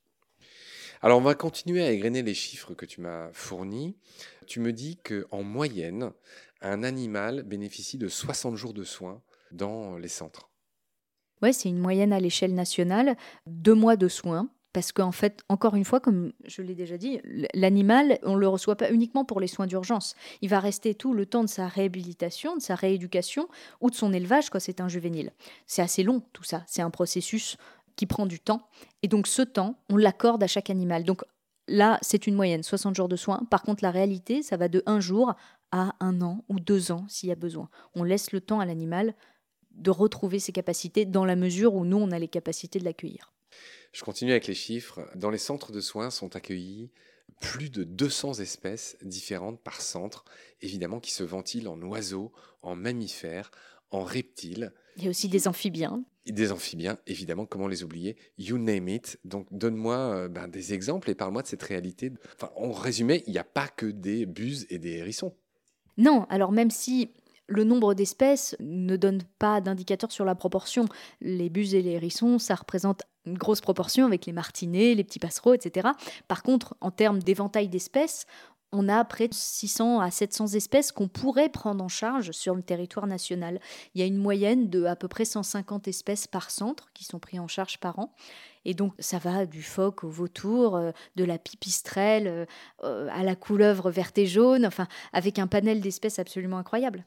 Alors, 1.04 1.18
on 1.18 1.22
va 1.22 1.34
continuer 1.34 1.84
à 1.84 1.90
égrener 1.90 2.22
les 2.22 2.32
chiffres 2.32 2.72
que 2.72 2.86
tu 2.86 3.02
m'as 3.02 3.30
fournis. 3.34 3.94
Tu 4.46 4.58
me 4.58 4.72
dis 4.72 4.96
qu'en 4.96 5.42
moyenne, 5.42 6.12
un 6.62 6.82
animal 6.82 7.42
bénéficie 7.42 7.98
de 7.98 8.08
60 8.08 8.56
jours 8.56 8.72
de 8.72 8.84
soins 8.84 9.20
dans 9.52 9.98
les 9.98 10.08
centres. 10.08 10.48
Oui, 11.42 11.52
c'est 11.52 11.68
une 11.68 11.78
moyenne 11.78 12.14
à 12.14 12.20
l'échelle 12.20 12.54
nationale, 12.54 13.18
deux 13.46 13.74
mois 13.74 13.96
de 13.96 14.08
soins. 14.08 14.48
Parce 14.72 14.92
qu'en 14.92 15.12
fait, 15.12 15.42
encore 15.50 15.76
une 15.76 15.84
fois, 15.84 16.00
comme 16.00 16.32
je 16.46 16.62
l'ai 16.62 16.74
déjà 16.74 16.96
dit, 16.96 17.20
l'animal, 17.52 18.18
on 18.22 18.34
ne 18.34 18.40
le 18.40 18.48
reçoit 18.48 18.74
pas 18.74 18.90
uniquement 18.90 19.26
pour 19.26 19.40
les 19.40 19.46
soins 19.46 19.66
d'urgence. 19.66 20.16
Il 20.40 20.48
va 20.48 20.58
rester 20.58 20.94
tout 20.94 21.12
le 21.12 21.26
temps 21.26 21.44
de 21.44 21.48
sa 21.48 21.68
réhabilitation, 21.68 22.56
de 22.56 22.62
sa 22.62 22.74
rééducation 22.74 23.46
ou 23.82 23.90
de 23.90 23.94
son 23.94 24.12
élevage 24.12 24.48
quand 24.48 24.58
c'est 24.58 24.80
un 24.80 24.88
juvénile. 24.88 25.32
C'est 25.66 25.82
assez 25.82 26.02
long 26.02 26.22
tout 26.32 26.42
ça. 26.42 26.64
C'est 26.66 26.82
un 26.82 26.90
processus 26.90 27.58
qui 27.96 28.06
prend 28.06 28.26
du 28.26 28.40
temps. 28.40 28.68
Et 29.02 29.08
donc 29.08 29.26
ce 29.26 29.42
temps, 29.42 29.78
on 29.90 29.96
l'accorde 29.96 30.42
à 30.42 30.46
chaque 30.46 30.70
animal. 30.70 31.04
Donc 31.04 31.22
là, 31.68 31.98
c'est 32.02 32.26
une 32.26 32.34
moyenne, 32.34 32.62
60 32.62 32.94
jours 32.94 33.08
de 33.08 33.16
soins. 33.16 33.46
Par 33.50 33.62
contre, 33.62 33.82
la 33.82 33.90
réalité, 33.90 34.42
ça 34.42 34.56
va 34.56 34.68
de 34.68 34.82
un 34.86 35.00
jour 35.00 35.34
à 35.72 35.94
un 36.00 36.20
an 36.20 36.44
ou 36.48 36.60
deux 36.60 36.92
ans 36.92 37.04
s'il 37.08 37.28
y 37.28 37.32
a 37.32 37.36
besoin. 37.36 37.68
On 37.94 38.04
laisse 38.04 38.32
le 38.32 38.40
temps 38.40 38.60
à 38.60 38.66
l'animal 38.66 39.14
de 39.72 39.90
retrouver 39.90 40.38
ses 40.38 40.52
capacités 40.52 41.04
dans 41.04 41.24
la 41.24 41.36
mesure 41.36 41.74
où 41.74 41.84
nous, 41.84 41.96
on 41.96 42.12
a 42.12 42.18
les 42.18 42.28
capacités 42.28 42.78
de 42.78 42.84
l'accueillir. 42.84 43.32
Je 43.92 44.02
continue 44.02 44.30
avec 44.30 44.46
les 44.46 44.54
chiffres. 44.54 45.08
Dans 45.14 45.30
les 45.30 45.38
centres 45.38 45.72
de 45.72 45.80
soins 45.80 46.10
sont 46.10 46.36
accueillis 46.36 46.90
plus 47.40 47.70
de 47.70 47.84
200 47.84 48.34
espèces 48.34 48.96
différentes 49.02 49.60
par 49.60 49.80
centre, 49.80 50.24
évidemment 50.60 51.00
qui 51.00 51.12
se 51.12 51.24
ventilent 51.24 51.68
en 51.68 51.80
oiseaux, 51.82 52.32
en 52.62 52.76
mammifères, 52.76 53.50
en 53.90 54.02
reptiles. 54.02 54.72
Il 54.96 55.04
y 55.04 55.06
a 55.06 55.10
aussi 55.10 55.28
des 55.28 55.48
amphibiens. 55.48 56.04
Des 56.26 56.52
amphibiens, 56.52 56.98
évidemment, 57.06 57.44
comment 57.44 57.68
les 57.68 57.84
oublier? 57.84 58.16
You 58.38 58.56
name 58.56 58.88
it. 58.88 59.18
Donc, 59.24 59.46
donne-moi 59.50 59.96
euh, 59.96 60.28
ben, 60.28 60.48
des 60.48 60.72
exemples 60.72 61.10
et 61.10 61.14
parle-moi 61.14 61.42
de 61.42 61.46
cette 61.46 61.62
réalité. 61.62 62.12
Enfin, 62.34 62.50
en 62.56 62.72
résumé, 62.72 63.22
il 63.26 63.32
n'y 63.32 63.38
a 63.38 63.44
pas 63.44 63.68
que 63.68 63.86
des 63.86 64.24
buses 64.24 64.66
et 64.70 64.78
des 64.78 64.92
hérissons. 64.92 65.34
Non, 65.98 66.26
alors 66.30 66.50
même 66.50 66.70
si 66.70 67.10
le 67.46 67.64
nombre 67.64 67.94
d'espèces 67.94 68.56
ne 68.60 68.96
donne 68.96 69.22
pas 69.38 69.60
d'indicateur 69.60 70.10
sur 70.10 70.24
la 70.24 70.34
proportion. 70.34 70.86
Les 71.20 71.50
buses 71.50 71.74
et 71.74 71.82
les 71.82 71.92
hérissons, 71.92 72.38
ça 72.38 72.54
représente 72.54 73.02
une 73.26 73.38
grosse 73.38 73.60
proportion 73.60 74.06
avec 74.06 74.26
les 74.26 74.32
martinets, 74.32 74.94
les 74.94 75.04
petits 75.04 75.18
passereaux, 75.18 75.54
etc. 75.54 75.88
Par 76.28 76.42
contre, 76.42 76.76
en 76.80 76.90
termes 76.90 77.22
d'éventail 77.22 77.68
d'espèces, 77.68 78.26
on 78.74 78.88
a 78.88 79.04
près 79.04 79.28
de 79.28 79.34
600 79.34 80.00
à 80.00 80.10
700 80.10 80.48
espèces 80.48 80.92
qu'on 80.92 81.08
pourrait 81.08 81.48
prendre 81.48 81.82
en 81.82 81.88
charge 81.88 82.32
sur 82.32 82.54
le 82.54 82.62
territoire 82.62 83.06
national. 83.06 83.60
Il 83.94 84.00
y 84.00 84.04
a 84.04 84.06
une 84.06 84.16
moyenne 84.16 84.68
de 84.68 84.84
à 84.84 84.96
peu 84.96 85.08
près 85.08 85.24
150 85.24 85.88
espèces 85.88 86.26
par 86.26 86.50
centre 86.50 86.90
qui 86.92 87.04
sont 87.04 87.20
prises 87.20 87.40
en 87.40 87.48
charge 87.48 87.78
par 87.78 87.98
an. 87.98 88.12
Et 88.64 88.74
donc, 88.74 88.94
ça 88.98 89.18
va 89.18 89.46
du 89.46 89.62
phoque 89.62 90.04
au 90.04 90.08
vautour, 90.08 90.76
euh, 90.76 90.90
de 91.16 91.24
la 91.24 91.38
pipistrelle 91.38 92.26
euh, 92.26 92.46
euh, 92.82 93.08
à 93.12 93.22
la 93.22 93.36
couleuvre 93.36 93.90
verte 93.90 94.18
et 94.18 94.26
jaune, 94.26 94.66
enfin, 94.66 94.88
avec 95.12 95.38
un 95.38 95.46
panel 95.46 95.80
d'espèces 95.80 96.18
absolument 96.18 96.58
incroyable. 96.58 97.04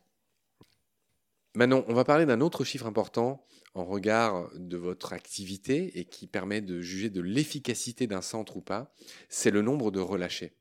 Manon, 1.56 1.84
on 1.88 1.94
va 1.94 2.06
parler 2.06 2.28
d'un 2.28 2.42
autre 2.42 2.64
chiffre 2.64 2.86
important 2.86 3.44
en 3.74 3.86
regard 3.86 4.50
de 4.56 4.78
votre 4.78 5.14
activité 5.14 6.00
et 6.00 6.06
qui 6.06 6.28
permet 6.28 6.62
de 6.62 6.82
juger 6.82 7.10
de 7.10 7.22
l'efficacité 7.22 8.06
d'un 8.06 8.22
centre 8.22 8.58
ou 8.58 8.62
pas, 8.62 8.94
c'est 9.30 9.52
le 9.52 9.62
nombre 9.64 9.92
de 9.92 10.00
relâchés. 10.00 10.54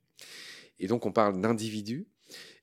Et 0.79 0.87
donc, 0.87 1.07
on 1.07 1.13
parle 1.13 1.41
d'individus. 1.41 2.07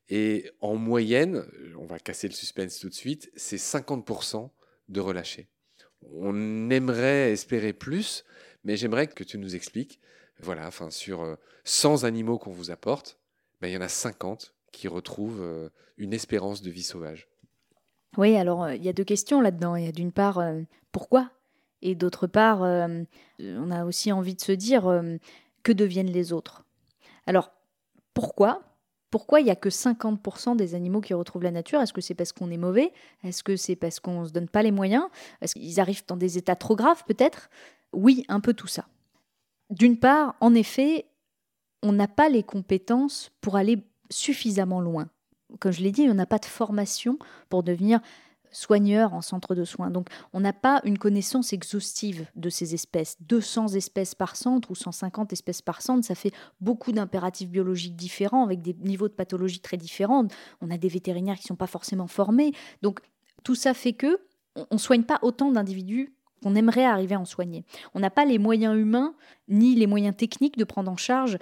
Et 0.09 0.51
en 0.59 0.75
moyenne, 0.75 1.45
on 1.77 1.85
va 1.85 1.97
casser 1.99 2.27
le 2.27 2.33
suspense 2.33 2.79
tout 2.79 2.89
de 2.89 2.93
suite, 2.93 3.31
c'est 3.35 3.57
50% 3.57 4.49
de 4.89 4.99
relâchés. 4.99 5.47
On 6.11 6.69
aimerait 6.69 7.31
espérer 7.31 7.73
plus, 7.73 8.25
mais 8.63 8.75
j'aimerais 8.75 9.07
que 9.07 9.23
tu 9.23 9.37
nous 9.37 9.55
expliques, 9.55 9.99
voilà, 10.39 10.67
enfin, 10.67 10.89
sur 10.89 11.37
100 11.63 12.03
euh, 12.03 12.07
animaux 12.07 12.37
qu'on 12.37 12.51
vous 12.51 12.71
apporte, 12.71 13.17
ben, 13.61 13.69
il 13.69 13.73
y 13.73 13.77
en 13.77 13.81
a 13.81 13.87
50 13.87 14.53
qui 14.71 14.87
retrouvent 14.87 15.41
euh, 15.41 15.69
une 15.97 16.13
espérance 16.13 16.61
de 16.61 16.69
vie 16.69 16.83
sauvage. 16.83 17.27
Oui, 18.17 18.35
alors 18.35 18.63
euh, 18.63 18.75
il 18.75 18.83
y 18.83 18.89
a 18.89 18.93
deux 18.93 19.03
questions 19.03 19.41
là-dedans. 19.41 19.75
Il 19.75 19.85
y 19.85 19.87
a 19.87 19.91
d'une 19.91 20.11
part, 20.11 20.43
pourquoi? 20.91 21.31
Et 21.81 21.95
d'autre 21.95 22.27
part, 22.27 22.61
on 22.61 23.71
a 23.71 23.85
aussi 23.85 24.11
envie 24.11 24.35
de 24.35 24.41
se 24.41 24.53
dire, 24.53 25.03
que 25.63 25.71
deviennent 25.71 26.11
les 26.11 26.31
autres? 26.31 26.63
Alors, 27.25 27.51
pourquoi 28.13 28.61
pourquoi 29.13 29.41
il 29.41 29.43
n'y 29.43 29.51
a 29.51 29.55
que 29.55 29.69
50% 29.69 30.55
des 30.55 30.73
animaux 30.73 30.99
qui 30.99 31.13
retrouvent 31.13 31.43
la 31.43 31.51
nature? 31.51 31.79
Est-ce 31.79 31.93
que 31.93 32.01
c'est 32.01 32.15
parce 32.15 32.33
qu'on 32.33 32.49
est 32.49 32.57
mauvais? 32.57 32.91
Est-ce 33.23 33.43
que 33.43 33.55
c'est 33.55 33.75
parce 33.75 33.99
qu'on 33.99 34.21
ne 34.21 34.25
se 34.25 34.31
donne 34.31 34.49
pas 34.49 34.63
les 34.63 34.71
moyens? 34.71 35.05
Est-ce 35.39 35.53
qu'ils 35.53 35.79
arrivent 35.79 36.01
dans 36.07 36.17
des 36.17 36.39
états 36.39 36.55
trop 36.55 36.75
graves 36.75 37.03
peut-être? 37.05 37.51
Oui, 37.93 38.25
un 38.27 38.39
peu 38.39 38.55
tout 38.55 38.65
ça. 38.65 38.87
D'une 39.69 39.99
part, 39.99 40.35
en 40.39 40.55
effet, 40.55 41.05
on 41.83 41.91
n'a 41.91 42.07
pas 42.07 42.27
les 42.27 42.41
compétences 42.41 43.31
pour 43.39 43.55
aller 43.55 43.83
suffisamment 44.09 44.81
loin. 44.81 45.09
Comme 45.59 45.73
je 45.73 45.83
l'ai 45.83 45.91
dit, 45.91 46.09
on 46.09 46.15
n'a 46.15 46.25
pas 46.25 46.39
de 46.39 46.45
formation 46.45 47.19
pour 47.49 47.61
devenir 47.61 47.99
soigneurs 48.53 49.13
en 49.13 49.21
centre 49.21 49.55
de 49.55 49.65
soins. 49.65 49.89
Donc 49.89 50.07
on 50.31 50.39
n'a 50.39 50.53
pas 50.53 50.81
une 50.85 50.97
connaissance 50.97 51.53
exhaustive 51.53 52.25
de 52.35 52.49
ces 52.49 52.73
espèces. 52.73 53.17
200 53.21 53.69
espèces 53.69 54.15
par 54.15 54.35
centre 54.35 54.71
ou 54.71 54.75
150 54.75 55.33
espèces 55.33 55.61
par 55.61 55.81
centre, 55.81 56.05
ça 56.05 56.15
fait 56.15 56.31
beaucoup 56.61 56.91
d'impératifs 56.91 57.49
biologiques 57.49 57.95
différents 57.95 58.43
avec 58.43 58.61
des 58.61 58.75
niveaux 58.79 59.07
de 59.07 59.13
pathologie 59.13 59.59
très 59.59 59.77
différents. 59.77 60.27
On 60.61 60.71
a 60.71 60.77
des 60.77 60.89
vétérinaires 60.89 61.35
qui 61.35 61.43
ne 61.43 61.47
sont 61.47 61.55
pas 61.55 61.67
forcément 61.67 62.07
formés. 62.07 62.53
Donc 62.81 63.01
tout 63.43 63.55
ça 63.55 63.73
fait 63.73 63.93
que 63.93 64.19
on 64.55 64.75
ne 64.75 64.77
soigne 64.77 65.03
pas 65.03 65.19
autant 65.23 65.51
d'individus 65.51 66.13
qu'on 66.43 66.55
aimerait 66.55 66.85
arriver 66.85 67.15
à 67.15 67.19
en 67.19 67.25
soigner. 67.25 67.65
On 67.93 67.99
n'a 67.99 68.11
pas 68.11 68.25
les 68.25 68.37
moyens 68.37 68.77
humains 68.77 69.15
ni 69.47 69.75
les 69.75 69.87
moyens 69.87 70.15
techniques 70.15 70.57
de 70.57 70.63
prendre 70.63 70.91
en 70.91 70.97
charge 70.97 71.37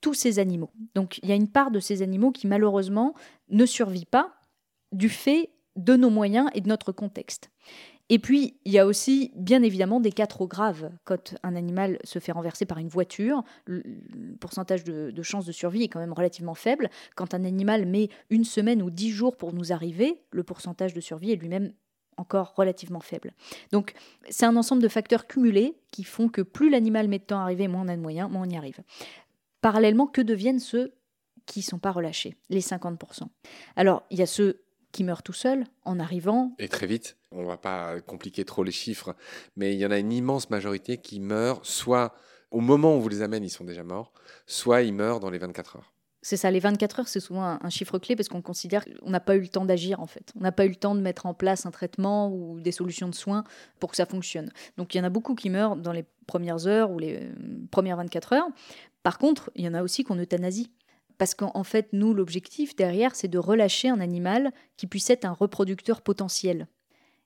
tous 0.00 0.14
ces 0.14 0.38
animaux. 0.38 0.70
Donc 0.94 1.18
il 1.22 1.28
y 1.28 1.32
a 1.32 1.34
une 1.34 1.48
part 1.48 1.70
de 1.70 1.80
ces 1.80 2.02
animaux 2.02 2.30
qui 2.30 2.46
malheureusement 2.46 3.14
ne 3.50 3.66
survit 3.66 4.06
pas 4.06 4.34
du 4.92 5.08
fait 5.08 5.50
de 5.78 5.96
nos 5.96 6.10
moyens 6.10 6.50
et 6.54 6.60
de 6.60 6.68
notre 6.68 6.92
contexte. 6.92 7.50
Et 8.10 8.18
puis, 8.18 8.58
il 8.64 8.72
y 8.72 8.78
a 8.78 8.86
aussi, 8.86 9.32
bien 9.36 9.62
évidemment, 9.62 10.00
des 10.00 10.12
cas 10.12 10.26
trop 10.26 10.46
graves. 10.46 10.90
Quand 11.04 11.34
un 11.42 11.54
animal 11.56 11.98
se 12.04 12.18
fait 12.18 12.32
renverser 12.32 12.64
par 12.64 12.78
une 12.78 12.88
voiture, 12.88 13.42
le 13.66 13.82
pourcentage 14.40 14.82
de, 14.82 15.10
de 15.10 15.22
chances 15.22 15.44
de 15.44 15.52
survie 15.52 15.82
est 15.82 15.88
quand 15.88 16.00
même 16.00 16.14
relativement 16.14 16.54
faible. 16.54 16.88
Quand 17.16 17.34
un 17.34 17.44
animal 17.44 17.84
met 17.84 18.08
une 18.30 18.44
semaine 18.44 18.82
ou 18.82 18.90
dix 18.90 19.10
jours 19.10 19.36
pour 19.36 19.52
nous 19.52 19.72
arriver, 19.72 20.22
le 20.30 20.42
pourcentage 20.42 20.94
de 20.94 21.00
survie 21.00 21.32
est 21.32 21.36
lui-même 21.36 21.72
encore 22.16 22.54
relativement 22.56 23.00
faible. 23.00 23.32
Donc, 23.72 23.94
c'est 24.28 24.46
un 24.46 24.56
ensemble 24.56 24.82
de 24.82 24.88
facteurs 24.88 25.26
cumulés 25.26 25.76
qui 25.90 26.02
font 26.02 26.28
que 26.28 26.42
plus 26.42 26.70
l'animal 26.70 27.08
met 27.08 27.18
de 27.18 27.24
temps 27.24 27.40
à 27.40 27.42
arriver, 27.42 27.68
moins 27.68 27.82
on 27.84 27.88
a 27.88 27.96
de 27.96 28.02
moyens, 28.02 28.30
moins 28.30 28.46
on 28.46 28.50
y 28.50 28.56
arrive. 28.56 28.80
Parallèlement, 29.60 30.06
que 30.06 30.20
deviennent 30.20 30.60
ceux 30.60 30.94
qui 31.46 31.60
ne 31.60 31.64
sont 31.64 31.78
pas 31.78 31.92
relâchés, 31.92 32.36
les 32.50 32.60
50% 32.60 33.22
Alors, 33.76 34.02
il 34.10 34.18
y 34.18 34.22
a 34.22 34.26
ceux 34.26 34.62
qui 34.92 35.04
meurent 35.04 35.22
tout 35.22 35.32
seuls 35.32 35.64
en 35.84 35.98
arrivant. 36.00 36.54
Et 36.58 36.68
très 36.68 36.86
vite, 36.86 37.16
on 37.30 37.42
ne 37.42 37.46
va 37.46 37.56
pas 37.56 38.00
compliquer 38.00 38.44
trop 38.44 38.64
les 38.64 38.72
chiffres, 38.72 39.14
mais 39.56 39.74
il 39.74 39.78
y 39.78 39.86
en 39.86 39.90
a 39.90 39.98
une 39.98 40.12
immense 40.12 40.50
majorité 40.50 40.98
qui 40.98 41.20
meurent 41.20 41.64
soit 41.64 42.14
au 42.50 42.60
moment 42.60 42.94
où 42.94 42.96
on 42.96 43.00
vous 43.00 43.08
les 43.08 43.22
amène, 43.22 43.44
ils 43.44 43.50
sont 43.50 43.64
déjà 43.64 43.84
morts, 43.84 44.12
soit 44.46 44.82
ils 44.82 44.94
meurent 44.94 45.20
dans 45.20 45.30
les 45.30 45.38
24 45.38 45.76
heures. 45.76 45.92
C'est 46.20 46.36
ça, 46.36 46.50
les 46.50 46.58
24 46.58 47.00
heures, 47.00 47.08
c'est 47.08 47.20
souvent 47.20 47.58
un, 47.62 47.70
chiffre 47.70 47.98
clé 47.98 48.16
parce 48.16 48.28
qu'on 48.28 48.42
considère 48.42 48.84
qu'on 48.84 49.10
n'a 49.10 49.20
pas 49.20 49.36
eu 49.36 49.40
le 49.40 49.48
temps 49.48 49.64
d'agir 49.64 50.00
en 50.00 50.06
fait. 50.06 50.32
On 50.36 50.40
n'a 50.40 50.50
pas 50.50 50.66
eu 50.66 50.68
le 50.68 50.74
temps 50.74 50.96
de 50.96 51.00
mettre 51.00 51.26
en 51.26 51.34
place 51.34 51.64
un 51.64 51.70
traitement 51.70 52.28
ou 52.28 52.60
des 52.60 52.72
solutions 52.72 53.08
de 53.08 53.14
soins 53.14 53.44
pour 53.78 53.90
que 53.90 53.96
ça 53.96 54.04
fonctionne. 54.04 54.50
Donc 54.76 54.94
il 54.94 54.98
y 54.98 55.00
en 55.00 55.04
a 55.04 55.10
beaucoup 55.10 55.36
qui 55.36 55.48
meurent 55.48 55.76
dans 55.76 55.92
les 55.92 56.04
premières 56.26 56.66
heures 56.66 56.90
ou 56.90 56.98
les 56.98 57.22
euh, 57.22 57.32
premières 57.70 57.96
24 57.96 58.32
heures. 58.32 58.48
Par 59.04 59.18
contre, 59.18 59.50
il 59.54 59.64
y 59.64 59.68
en 59.68 59.74
a 59.74 59.82
aussi 59.82 60.02
qu'on 60.02 60.18
euthanasie. 60.18 60.70
Parce 61.18 61.34
qu'en 61.34 61.64
fait, 61.64 61.88
nous, 61.92 62.14
l'objectif 62.14 62.76
derrière, 62.76 63.14
c'est 63.14 63.28
de 63.28 63.38
relâcher 63.38 63.88
un 63.88 64.00
animal 64.00 64.52
qui 64.76 64.86
puisse 64.86 65.10
être 65.10 65.24
un 65.24 65.32
reproducteur 65.32 66.00
potentiel. 66.00 66.68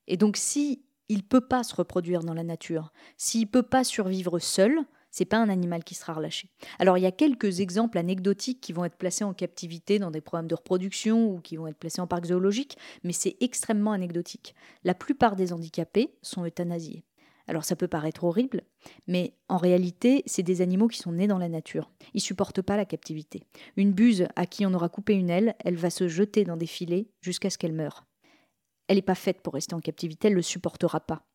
Et 0.08 0.16
donc, 0.16 0.36
si 0.36 0.82
il 1.08 1.22
peut 1.22 1.42
pas 1.42 1.62
se 1.62 1.74
reproduire 1.74 2.24
dans 2.24 2.34
la 2.34 2.42
nature, 2.42 2.92
s'il 3.18 3.46
peut 3.46 3.62
pas 3.62 3.84
survivre 3.84 4.38
seul, 4.38 4.80
c'est 5.10 5.26
pas 5.26 5.36
un 5.36 5.50
animal 5.50 5.84
qui 5.84 5.94
sera 5.94 6.14
relâché. 6.14 6.48
Alors 6.78 6.96
il 6.96 7.02
y 7.02 7.06
a 7.06 7.12
quelques 7.12 7.60
exemples 7.60 7.98
anecdotiques 7.98 8.62
qui 8.62 8.72
vont 8.72 8.86
être 8.86 8.96
placés 8.96 9.24
en 9.24 9.34
captivité 9.34 9.98
dans 9.98 10.10
des 10.10 10.22
programmes 10.22 10.48
de 10.48 10.54
reproduction 10.54 11.30
ou 11.30 11.40
qui 11.40 11.56
vont 11.56 11.66
être 11.66 11.76
placés 11.76 12.00
en 12.00 12.06
parc 12.06 12.24
zoologique, 12.24 12.78
mais 13.04 13.12
c'est 13.12 13.36
extrêmement 13.40 13.92
anecdotique. 13.92 14.54
La 14.84 14.94
plupart 14.94 15.36
des 15.36 15.52
handicapés 15.52 16.14
sont 16.22 16.46
euthanasiés. 16.46 17.04
Alors 17.52 17.66
ça 17.66 17.76
peut 17.76 17.86
paraître 17.86 18.24
horrible, 18.24 18.62
mais 19.06 19.34
en 19.50 19.58
réalité, 19.58 20.22
c'est 20.24 20.42
des 20.42 20.62
animaux 20.62 20.88
qui 20.88 20.96
sont 20.96 21.12
nés 21.12 21.26
dans 21.26 21.36
la 21.36 21.50
nature. 21.50 21.90
Ils 22.14 22.22
supportent 22.22 22.62
pas 22.62 22.78
la 22.78 22.86
captivité. 22.86 23.42
Une 23.76 23.92
buse 23.92 24.26
à 24.36 24.46
qui 24.46 24.64
on 24.64 24.72
aura 24.72 24.88
coupé 24.88 25.12
une 25.12 25.28
aile, 25.28 25.54
elle 25.62 25.76
va 25.76 25.90
se 25.90 26.08
jeter 26.08 26.44
dans 26.44 26.56
des 26.56 26.66
filets 26.66 27.10
jusqu'à 27.20 27.50
ce 27.50 27.58
qu'elle 27.58 27.74
meure. 27.74 28.06
Elle 28.88 28.96
n'est 28.96 29.02
pas 29.02 29.14
faite 29.14 29.42
pour 29.42 29.52
rester 29.52 29.74
en 29.74 29.80
captivité, 29.80 30.28
elle 30.28 30.32
ne 30.32 30.38
le 30.38 30.42
supportera 30.42 31.00
pas. 31.00 31.26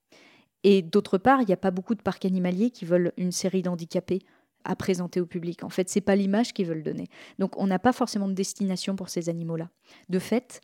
Et 0.63 0.81
d'autre 0.81 1.19
part, 1.19 1.43
il 1.43 1.45
n'y 1.45 1.53
a 1.53 1.57
pas 1.57 1.69
beaucoup 1.69 1.93
de 1.93 2.01
parcs 2.01 2.25
animaliers 2.25 2.71
qui 2.71 2.86
veulent 2.86 3.13
une 3.17 3.31
série 3.31 3.62
d'handicapés 3.62 4.24
à 4.63 4.75
présenter 4.75 5.21
au 5.21 5.27
public. 5.27 5.63
En 5.63 5.69
fait, 5.69 5.88
c'est 5.88 6.01
pas 6.01 6.15
l'image 6.15 6.51
qu'ils 6.51 6.65
veulent 6.65 6.81
donner. 6.81 7.09
Donc 7.38 7.55
on 7.57 7.67
n'a 7.67 7.77
pas 7.77 7.93
forcément 7.93 8.27
de 8.27 8.33
destination 8.33 8.95
pour 8.95 9.09
ces 9.09 9.29
animaux-là. 9.29 9.69
De 10.09 10.17
fait, 10.17 10.62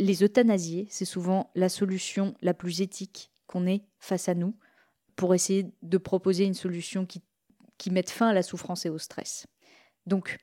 les 0.00 0.24
euthanasier, 0.24 0.86
c'est 0.88 1.04
souvent 1.04 1.50
la 1.54 1.68
solution 1.68 2.34
la 2.40 2.54
plus 2.54 2.80
éthique 2.80 3.30
qu'on 3.46 3.66
ait 3.66 3.84
face 3.98 4.28
à 4.28 4.34
nous 4.34 4.56
pour 5.16 5.34
essayer 5.34 5.66
de 5.82 5.98
proposer 5.98 6.44
une 6.44 6.54
solution 6.54 7.06
qui, 7.06 7.22
mette 7.90 8.10
fin 8.10 8.28
à 8.28 8.34
la 8.34 8.42
souffrance 8.42 8.86
et 8.86 8.90
au 8.90 8.98
stress. 8.98 9.46
Donc, 10.06 10.38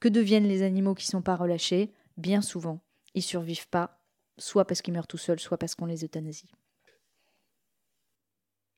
que 0.00 0.08
deviennent 0.08 0.48
les 0.48 0.62
animaux 0.62 0.94
qui 0.94 1.06
ne 1.06 1.10
sont 1.10 1.22
pas 1.22 1.36
relâchés? 1.36 1.92
Bien 2.16 2.40
souvent, 2.40 2.80
ils 3.14 3.22
survivent 3.22 3.68
pas, 3.68 4.00
soit 4.38 4.64
parce 4.64 4.82
qu'ils 4.82 4.94
meurent 4.94 5.06
tout 5.06 5.18
seuls, 5.18 5.40
soit 5.40 5.58
parce 5.58 5.74
qu'on 5.74 5.86
les 5.86 6.04
euthanasie. 6.04 6.50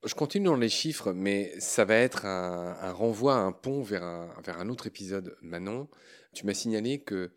Je 0.05 0.15
continue 0.15 0.47
dans 0.47 0.57
les 0.57 0.71
chiffres, 0.71 1.13
mais 1.13 1.53
ça 1.61 1.85
va 1.85 1.95
être 1.97 2.25
un, 2.25 2.93
renvoi, 2.93 3.35
un 3.35 3.53
pont 3.53 3.83
vers 3.83 4.03
un 4.03 4.69
autre 4.71 4.87
épisode. 4.87 5.37
Manon, 5.43 5.89
tu 6.33 6.47
m'as 6.47 6.55
signalé 6.55 7.01
que 7.01 7.33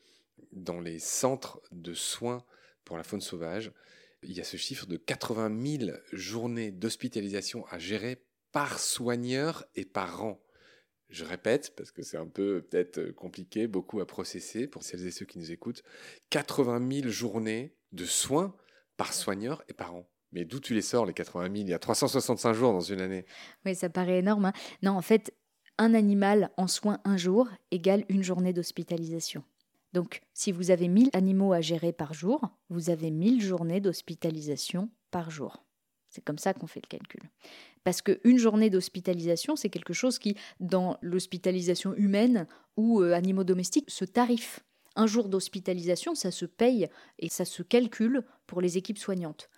dans 0.54 0.80
les 0.80 1.00
centres 1.00 1.62
de 1.72 1.94
soins 1.94 2.44
pour 2.86 2.98
la 2.98 3.04
faune 3.04 3.22
sauvage, 3.22 3.72
il 4.25 4.38
y 4.38 4.42
a 4.42 4.44
ce 4.44 4.58
chiffre 4.58 4.86
de 4.86 4.98
80 4.98 5.80
000 5.80 5.92
journées 6.12 6.72
d'hospitalisation 6.72 7.65
à 7.68 7.80
gérer 7.80 8.24
par 8.51 8.80
soigneur 8.80 9.65
et 9.75 9.86
par 9.86 10.24
an. 10.24 10.42
Je 11.10 11.25
répète, 11.25 11.75
parce 11.75 11.92
que 11.92 12.01
c'est 12.01 12.18
un 12.18 12.27
peu 12.27 12.62
peut-être 12.62 13.12
compliqué, 13.12 13.68
beaucoup 13.68 14.00
à 14.00 14.08
processer 14.08 14.68
pour 14.68 14.84
celles 14.84 15.06
et 15.06 15.12
ceux 15.12 15.25
qui 15.25 15.38
nous 15.38 15.51
écoutent. 15.51 15.84
80 16.32 17.01
000 17.01 17.10
journées 17.10 17.75
de 17.92 18.06
soins 18.06 18.56
par 18.98 19.13
soigneur 19.13 19.63
et 19.70 19.74
par 19.74 19.96
an. 19.96 20.10
Mais 20.32 20.46
d'où 20.46 20.60
tu 20.60 20.74
les 20.74 20.82
sors, 20.82 21.06
les 21.06 21.13
80 21.13 21.46
000 21.46 21.56
Il 21.58 21.70
y 21.70 21.74
a 21.74 21.80
365 21.80 22.53
jours 22.53 22.74
dans 22.74 22.82
une 22.82 23.01
année. 23.01 23.25
Oui, 23.65 23.75
ça 23.75 23.89
paraît 23.89 24.20
énorme. 24.20 24.46
Hein. 24.46 24.53
non, 24.82 24.94
en 24.94 25.01
fait, 25.01 25.34
un 25.77 25.94
animal 25.94 26.51
en 26.58 26.68
soins 26.68 27.00
un 27.03 27.18
jour 27.18 27.50
égale 27.72 28.06
une 28.10 28.24
journée 28.24 28.53
d'hospitalisation. 28.53 29.44
Donc, 29.93 30.21
si 30.33 30.51
vous 30.51 30.71
avez 30.71 30.88
1000 30.88 31.09
animaux 31.13 31.53
à 31.53 31.62
gérer 31.62 31.93
par 31.93 32.13
jour, 32.13 32.50
vous 32.69 32.89
avez 32.89 33.12
1000 33.12 33.41
journées 33.41 33.79
d'hospitalisation 33.79 34.89
par 35.12 35.29
jour. 35.29 35.63
C'est 36.09 36.23
comme 36.23 36.38
ça 36.38 36.53
qu'on 36.53 36.67
fait 36.67 36.81
le 36.83 36.89
calcul. 36.89 37.21
Parce 37.83 38.01
qu'une 38.01 38.38
journée 38.38 38.69
d'hospitalisation, 38.69 39.55
c'est 39.55 39.69
quelque 39.69 39.93
chose 39.93 40.19
qui, 40.19 40.35
dans 40.59 40.97
l'hospitalisation 41.01 41.93
humaine 41.95 42.47
ou 42.77 43.01
euh, 43.01 43.13
animaux 43.13 43.43
domestiques, 43.43 43.89
se 43.89 44.05
tarife. 44.05 44.59
Un 44.95 45.07
jour 45.07 45.27
d'hospitalisation, 45.27 46.13
ça 46.13 46.31
se 46.31 46.45
paye 46.45 46.88
et 47.19 47.29
ça 47.29 47.45
se 47.45 47.63
calcule 47.63 48.23
pour 48.45 48.62
les 48.62 48.77
équipes 48.77 49.00
soignantes 49.00 49.50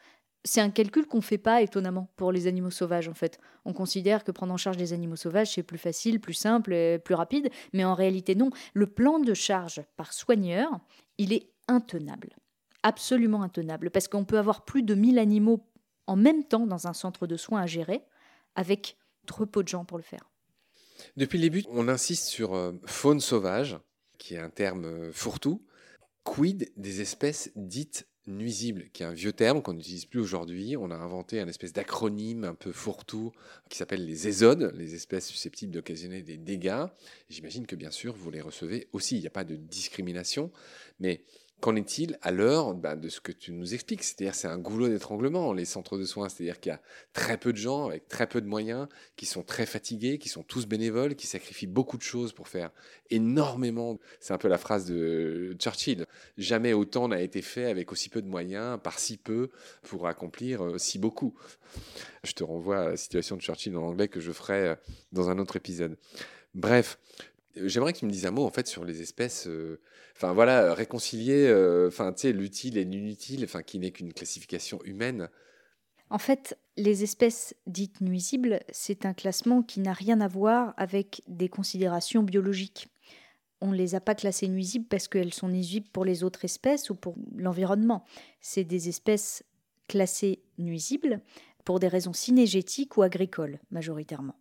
c'est 0.45 0.61
un 0.61 0.69
calcul 0.69 1.07
qu'on 1.07 1.17
ne 1.17 1.23
fait 1.23 1.39
pas 1.39 1.61
étonnamment 1.61 2.07
pour 2.15 2.31
les 2.31 2.47
animaux 2.47 2.69
sauvages 2.69 3.09
en 3.09 3.13
fait. 3.13 3.39
On 3.65 3.73
considère 3.73 4.23
que 4.23 4.31
prendre 4.31 4.53
en 4.53 4.57
charge 4.57 4.77
des 4.77 4.93
animaux 4.93 5.15
sauvages 5.15 5.53
c'est 5.53 5.63
plus 5.63 5.77
facile, 5.77 6.21
plus 6.21 6.33
simple, 6.33 6.73
et 6.73 6.99
plus 6.99 7.15
rapide, 7.15 7.49
mais 7.73 7.83
en 7.83 7.95
réalité 7.95 8.35
non. 8.35 8.51
Le 8.73 8.87
plan 8.87 9.19
de 9.19 9.33
charge 9.33 9.81
par 9.97 10.13
soigneur, 10.13 10.69
il 11.17 11.33
est 11.33 11.49
intenable, 11.67 12.35
absolument 12.83 13.41
intenable, 13.41 13.89
parce 13.89 14.07
qu'on 14.07 14.23
peut 14.23 14.37
avoir 14.37 14.63
plus 14.63 14.83
de 14.83 14.93
1000 14.93 15.19
animaux 15.19 15.67
en 16.07 16.15
même 16.15 16.43
temps 16.43 16.67
dans 16.67 16.87
un 16.87 16.93
centre 16.93 17.25
de 17.27 17.35
soins 17.35 17.61
à 17.61 17.65
gérer, 17.65 18.03
avec 18.55 18.97
trop 19.25 19.47
peu 19.47 19.63
de 19.63 19.67
gens 19.67 19.85
pour 19.85 19.97
le 19.97 20.03
faire. 20.03 20.29
Depuis 21.17 21.39
le 21.39 21.43
début, 21.43 21.63
on 21.69 21.87
insiste 21.87 22.27
sur 22.27 22.53
euh, 22.53 22.71
faune 22.85 23.19
sauvage, 23.19 23.77
qui 24.17 24.35
est 24.35 24.39
un 24.39 24.49
terme 24.49 24.85
euh, 24.85 25.11
fourre-tout. 25.11 25.65
Quid 26.23 26.71
des 26.77 27.01
espèces 27.01 27.51
dites 27.55 28.07
nuisible, 28.27 28.85
qui 28.93 29.03
est 29.03 29.05
un 29.05 29.13
vieux 29.13 29.33
terme 29.33 29.61
qu'on 29.61 29.73
n'utilise 29.73 30.05
plus 30.05 30.19
aujourd'hui. 30.19 30.75
On 30.77 30.91
a 30.91 30.95
inventé 30.95 31.39
un 31.39 31.47
espèce 31.47 31.73
d'acronyme 31.73 32.43
un 32.43 32.55
peu 32.55 32.71
fourre-tout 32.71 33.31
qui 33.69 33.77
s'appelle 33.77 34.05
les 34.05 34.27
ésodes, 34.27 34.73
les 34.75 34.95
espèces 34.95 35.27
susceptibles 35.27 35.71
d'occasionner 35.71 36.21
des 36.21 36.37
dégâts. 36.37 36.85
J'imagine 37.29 37.65
que 37.65 37.75
bien 37.75 37.91
sûr, 37.91 38.15
vous 38.15 38.31
les 38.31 38.41
recevez 38.41 38.87
aussi. 38.93 39.17
Il 39.17 39.21
n'y 39.21 39.27
a 39.27 39.31
pas 39.31 39.43
de 39.43 39.55
discrimination, 39.55 40.51
mais 40.99 41.21
Qu'en 41.61 41.75
est-il 41.75 42.19
à 42.21 42.31
l'heure 42.31 42.75
bah, 42.75 42.95
de 42.95 43.09
ce 43.09 43.19
que 43.21 43.31
tu 43.31 43.51
nous 43.51 43.73
expliques? 43.73 44.03
C'est-à-dire 44.03 44.35
c'est 44.35 44.47
un 44.47 44.57
goulot 44.57 44.87
d'étranglement, 44.87 45.53
les 45.53 45.65
centres 45.65 45.97
de 45.97 46.03
soins. 46.03 46.29
C'est-à-dire 46.29 46.59
qu'il 46.59 46.71
y 46.71 46.73
a 46.73 46.81
très 47.13 47.37
peu 47.37 47.53
de 47.53 47.57
gens 47.57 47.87
avec 47.87 48.07
très 48.07 48.27
peu 48.27 48.41
de 48.41 48.45
moyens, 48.45 48.87
qui 49.15 49.25
sont 49.25 49.41
très 49.41 49.65
fatigués, 49.65 50.17
qui 50.17 50.29
sont 50.29 50.43
tous 50.43 50.67
bénévoles, 50.67 51.15
qui 51.15 51.27
sacrifient 51.27 51.67
beaucoup 51.67 51.97
de 51.97 52.03
choses 52.03 52.33
pour 52.33 52.49
faire 52.49 52.71
énormément. 53.09 53.97
C'est 54.19 54.33
un 54.33 54.37
peu 54.37 54.49
la 54.49 54.57
phrase 54.57 54.85
de 54.85 55.55
Churchill. 55.57 56.05
Jamais 56.37 56.73
autant 56.73 57.07
n'a 57.07 57.21
été 57.21 57.41
fait 57.41 57.65
avec 57.65 57.91
aussi 57.91 58.09
peu 58.09 58.21
de 58.21 58.27
moyens, 58.27 58.77
par 58.83 58.99
si 58.99 59.17
peu, 59.17 59.49
pour 59.83 60.07
accomplir 60.07 60.63
euh, 60.63 60.77
si 60.77 60.99
beaucoup. 60.99 61.35
Je 62.23 62.33
te 62.33 62.43
renvoie 62.43 62.79
à 62.79 62.89
la 62.89 62.97
situation 62.97 63.37
de 63.37 63.41
Churchill 63.41 63.75
en 63.77 63.83
anglais 63.83 64.07
que 64.07 64.19
je 64.19 64.31
ferai 64.31 64.67
euh, 64.67 64.75
dans 65.13 65.29
un 65.29 65.39
autre 65.39 65.55
épisode. 65.55 65.97
Bref, 66.53 66.99
J'aimerais 67.55 67.93
que 67.93 67.99
tu 67.99 68.05
me 68.05 68.11
dises 68.11 68.25
un 68.25 68.31
mot 68.31 68.45
en 68.45 68.51
fait 68.51 68.67
sur 68.67 68.83
les 68.83 69.01
espèces, 69.01 69.47
euh, 69.47 69.79
enfin 70.15 70.33
voilà, 70.33 70.73
réconcilier, 70.73 71.47
euh, 71.47 71.87
enfin 71.87 72.11
tu 72.13 72.21
sais, 72.21 72.33
l'utile 72.33 72.77
et 72.77 72.83
l'inutile, 72.83 73.43
enfin 73.43 73.63
qui 73.63 73.79
n'est 73.79 73.91
qu'une 73.91 74.13
classification 74.13 74.79
humaine. 74.83 75.29
En 76.09 76.17
fait, 76.17 76.57
les 76.77 77.03
espèces 77.03 77.55
dites 77.65 78.01
nuisibles, 78.01 78.59
c'est 78.71 79.05
un 79.05 79.13
classement 79.13 79.63
qui 79.63 79.79
n'a 79.79 79.93
rien 79.93 80.21
à 80.21 80.27
voir 80.27 80.73
avec 80.77 81.21
des 81.27 81.49
considérations 81.49 82.23
biologiques. 82.23 82.89
On 83.61 83.71
ne 83.71 83.75
les 83.75 83.95
a 83.95 84.01
pas 84.01 84.15
classées 84.15 84.47
nuisibles 84.47 84.85
parce 84.87 85.07
qu'elles 85.07 85.33
sont 85.33 85.47
nuisibles 85.47 85.87
pour 85.91 86.05
les 86.05 86.23
autres 86.23 86.45
espèces 86.45 86.89
ou 86.89 86.95
pour 86.95 87.15
l'environnement. 87.35 88.05
C'est 88.39 88.63
des 88.63 88.89
espèces 88.89 89.43
classées 89.87 90.43
nuisibles 90.57 91.21
pour 91.63 91.79
des 91.79 91.87
raisons 91.87 92.13
cinégétiques 92.13 92.97
ou 92.97 93.01
agricoles, 93.01 93.59
majoritairement. 93.71 94.35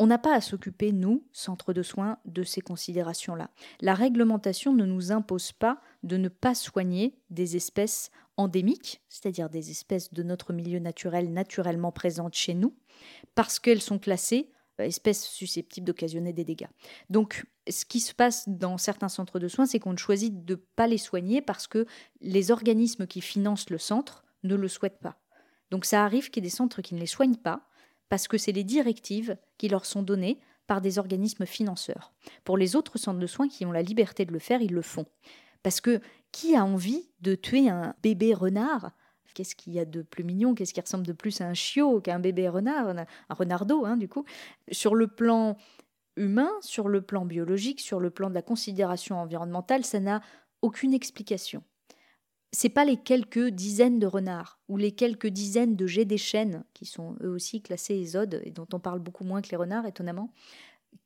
On 0.00 0.06
n'a 0.06 0.18
pas 0.18 0.34
à 0.34 0.40
s'occuper, 0.40 0.92
nous, 0.92 1.26
centres 1.32 1.72
de 1.72 1.82
soins, 1.82 2.18
de 2.24 2.44
ces 2.44 2.60
considérations-là. 2.60 3.50
La 3.80 3.94
réglementation 3.94 4.72
ne 4.72 4.86
nous 4.86 5.10
impose 5.10 5.52
pas 5.52 5.80
de 6.04 6.16
ne 6.16 6.28
pas 6.28 6.54
soigner 6.54 7.18
des 7.30 7.56
espèces 7.56 8.10
endémiques, 8.36 9.02
c'est-à-dire 9.08 9.50
des 9.50 9.70
espèces 9.70 10.14
de 10.14 10.22
notre 10.22 10.52
milieu 10.52 10.78
naturel 10.78 11.32
naturellement 11.32 11.90
présentes 11.90 12.34
chez 12.34 12.54
nous, 12.54 12.76
parce 13.34 13.58
qu'elles 13.58 13.82
sont 13.82 13.98
classées 13.98 14.52
espèce 14.84 15.26
susceptible 15.26 15.86
d'occasionner 15.86 16.32
des 16.32 16.44
dégâts. 16.44 16.68
Donc, 17.10 17.46
ce 17.68 17.84
qui 17.84 18.00
se 18.00 18.14
passe 18.14 18.48
dans 18.48 18.78
certains 18.78 19.08
centres 19.08 19.38
de 19.38 19.48
soins, 19.48 19.66
c'est 19.66 19.78
qu'on 19.78 19.96
choisit 19.96 20.44
de 20.44 20.54
ne 20.54 20.60
pas 20.76 20.86
les 20.86 20.98
soigner 20.98 21.42
parce 21.42 21.66
que 21.66 21.86
les 22.20 22.50
organismes 22.50 23.06
qui 23.06 23.20
financent 23.20 23.70
le 23.70 23.78
centre 23.78 24.24
ne 24.44 24.54
le 24.54 24.68
souhaitent 24.68 25.00
pas. 25.00 25.18
Donc, 25.70 25.84
ça 25.84 26.04
arrive 26.04 26.30
qu'il 26.30 26.42
y 26.42 26.46
ait 26.46 26.50
des 26.50 26.56
centres 26.56 26.80
qui 26.80 26.94
ne 26.94 27.00
les 27.00 27.06
soignent 27.06 27.36
pas 27.36 27.67
parce 28.08 28.28
que 28.28 28.38
c'est 28.38 28.52
les 28.52 28.64
directives 28.64 29.36
qui 29.58 29.68
leur 29.68 29.84
sont 29.84 30.02
données 30.02 30.40
par 30.66 30.80
des 30.80 30.98
organismes 30.98 31.46
financeurs. 31.46 32.12
Pour 32.44 32.58
les 32.58 32.76
autres 32.76 32.98
centres 32.98 33.18
de 33.18 33.26
soins 33.26 33.48
qui 33.48 33.64
ont 33.64 33.72
la 33.72 33.82
liberté 33.82 34.24
de 34.24 34.32
le 34.32 34.38
faire, 34.38 34.60
ils 34.60 34.72
le 34.72 34.82
font. 34.82 35.06
Parce 35.62 35.80
que 35.80 36.00
qui 36.30 36.54
a 36.54 36.64
envie 36.64 37.08
de 37.20 37.34
tuer 37.34 37.68
un 37.68 37.94
bébé 38.02 38.34
renard? 38.34 38.92
Qu'est-ce 39.34 39.54
qu'il 39.54 39.72
y 39.72 39.78
a 39.78 39.84
de 39.84 40.02
plus 40.02 40.24
mignon? 40.24 40.54
Qu'est-ce 40.54 40.74
qui 40.74 40.80
ressemble 40.80 41.06
de 41.06 41.12
plus 41.12 41.40
à 41.40 41.46
un 41.46 41.54
chiot 41.54 42.00
qu'un 42.00 42.18
bébé 42.18 42.48
renard? 42.48 42.88
Un 42.88 43.06
renardeau, 43.34 43.84
hein, 43.84 43.96
du 43.96 44.08
coup. 44.08 44.24
Sur 44.72 44.94
le 44.94 45.06
plan 45.06 45.56
humain, 46.16 46.50
sur 46.60 46.88
le 46.88 47.02
plan 47.02 47.24
biologique, 47.24 47.80
sur 47.80 48.00
le 48.00 48.10
plan 48.10 48.28
de 48.28 48.34
la 48.34 48.42
considération 48.42 49.20
environnementale, 49.20 49.84
ça 49.84 50.00
n'a 50.00 50.22
aucune 50.60 50.92
explication. 50.92 51.62
C'est 52.52 52.70
pas 52.70 52.84
les 52.84 52.96
quelques 52.96 53.48
dizaines 53.48 53.98
de 53.98 54.06
renards 54.06 54.58
ou 54.68 54.76
les 54.76 54.92
quelques 54.92 55.26
dizaines 55.26 55.76
de 55.76 55.86
jets 55.86 56.06
des 56.06 56.18
chênes, 56.18 56.64
qui 56.72 56.86
sont 56.86 57.16
eux 57.22 57.28
aussi 57.28 57.60
classés 57.60 57.94
ésodes 57.94 58.40
et 58.44 58.50
dont 58.50 58.66
on 58.72 58.80
parle 58.80 59.00
beaucoup 59.00 59.24
moins 59.24 59.42
que 59.42 59.50
les 59.50 59.56
renards, 59.56 59.86
étonnamment, 59.86 60.32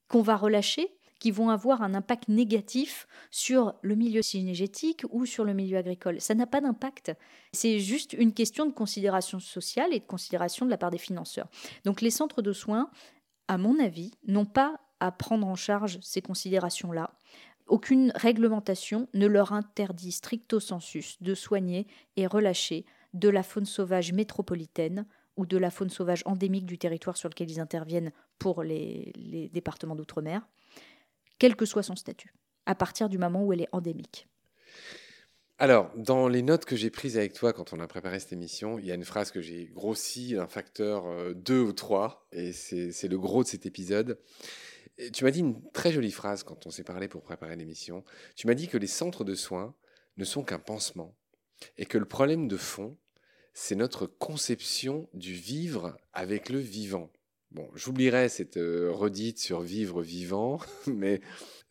qu'on 0.08 0.22
va 0.22 0.37
relâcher 0.37 0.96
qui 1.22 1.30
vont 1.30 1.50
avoir 1.50 1.82
un 1.82 1.94
impact 1.94 2.26
négatif 2.26 3.06
sur 3.30 3.75
le 3.82 3.94
milieu 3.94 4.22
synergétique 4.22 5.04
ou 5.11 5.25
sur 5.25 5.44
le 5.44 5.54
milieu 5.54 5.78
agricole. 5.78 6.20
Ça 6.20 6.34
n'a 6.34 6.49
pas 6.49 6.61
d'impact. 6.61 7.12
C'est 7.52 7.78
juste 7.78 8.12
une 8.14 8.34
question 8.34 8.66
de 8.66 8.72
considération 8.72 9.38
sociale 9.38 9.94
et 9.94 10.00
de 10.00 10.04
considération 10.04 10.66
de 10.66 10.70
la 10.72 10.78
part 10.78 10.90
des 10.90 10.99
financeurs. 10.99 11.46
Donc 11.84 12.00
les 12.00 12.11
centres 12.11 12.42
de 12.42 12.52
soins, 12.52 12.90
à 13.46 13.56
mon 13.56 13.78
avis, 13.78 14.11
n'ont 14.26 14.46
pas 14.46 14.80
à 14.99 15.12
prendre 15.12 15.46
en 15.46 15.54
charge 15.54 16.00
ces 16.02 16.22
considérations-là. 16.22 17.12
Aucune 17.66 18.12
réglementation 18.14 19.09
ne 19.14 19.26
leur 19.26 19.52
interdit 19.52 20.12
stricto 20.12 20.61
sensus 20.61 21.21
de 21.23 21.35
soigner 21.35 21.87
et 22.16 22.26
relâcher 22.26 22.85
de 23.14 23.28
la 23.28 23.42
faune 23.42 23.66
sauvage 23.66 24.12
métropolitaine 24.12 25.07
ou 25.37 25.47
de 25.47 25.57
la 25.57 25.71
faune 25.71 25.90
sauvage 25.90 26.23
endémique 26.26 26.66
du 26.66 26.78
territoire 26.78 27.16
sur 27.16 27.28
lequel 27.28 27.50
ils 27.50 27.61
interviennent 27.61 28.12
pour 28.38 28.62
les, 28.62 29.12
départements 29.52 29.97
d'outre-mer 29.97 30.47
quel 31.38 31.57
que 31.57 31.64
soit 31.64 31.83
son 31.83 31.97
statut, 31.97 32.35
à 32.66 32.76
partir 32.76 33.09
du 33.09 33.19
moment 33.19 33.45
où 33.45 33.52
elle 33.52 33.62
est 33.62 33.69
endémique. 33.73 34.28
Alors, 35.59 35.90
dans 35.97 36.28
les 36.28 36.42
notes 36.42 36.64
que 36.64 36.76
j'ai 36.76 36.90
prises 36.90 37.16
avec 37.16 37.33
toi 37.33 37.52
quand 37.52 37.73
on 37.73 37.81
a 37.81 37.87
préparé 37.88 38.21
cette 38.21 38.33
émission, 38.33 38.78
il 38.78 38.87
y 38.87 38.92
a 38.92 38.95
une 38.95 39.04
phrase 39.04 39.31
que 39.31 39.40
j'ai 39.40 39.66
grossie 39.66 40.35
d'un 40.35 40.47
facteur 40.47 41.04
2 41.35 41.54
euh, 41.54 41.66
ou 41.66 41.73
3, 41.73 42.28
et 42.33 42.52
c'est 42.52 43.09
le 43.09 43.19
gros 43.19 43.42
de 43.42 43.49
cet 43.49 43.66
épisode. 43.66 44.19
Tu 45.12 45.25
m'as 45.25 45.30
dit 45.30 45.40
une 45.40 45.62
très 45.72 45.92
jolie 45.92 46.12
phrase 46.12 46.42
quand 46.42 46.66
on 46.66 46.70
s'est 46.70 46.84
parlé 46.84 47.08
pour 47.08 47.22
préparer 47.22 47.56
l'émission. 47.56 48.04
Tu 48.37 48.46
m'as 48.46 48.54
dit 48.54 48.68
que 48.68 48.78
les 48.78 48.87
centres 48.87 49.25
de 49.25 49.34
soins 49.34 49.75
ne 50.16 50.25
sont 50.25 50.42
qu'un 50.42 50.58
pansement, 50.58 51.16
et 51.76 51.87
que 51.87 51.99
le 51.99 52.04
problème 52.04 52.49
de 52.49 52.56
fond, 52.56 52.96
c'est 53.54 53.75
notre 53.75 54.06
conception 54.06 55.08
du 55.14 55.32
vivre 55.32 55.96
avec 56.12 56.49
le 56.49 56.58
vivant. 56.58 57.11
Bon, 57.50 57.68
j'oublierai 57.75 58.28
cette 58.30 58.56
euh, 58.56 58.90
redite 58.90 59.38
sur 59.38 59.61
vivre 59.61 60.02
vivant, 60.02 60.58
mais 60.87 61.20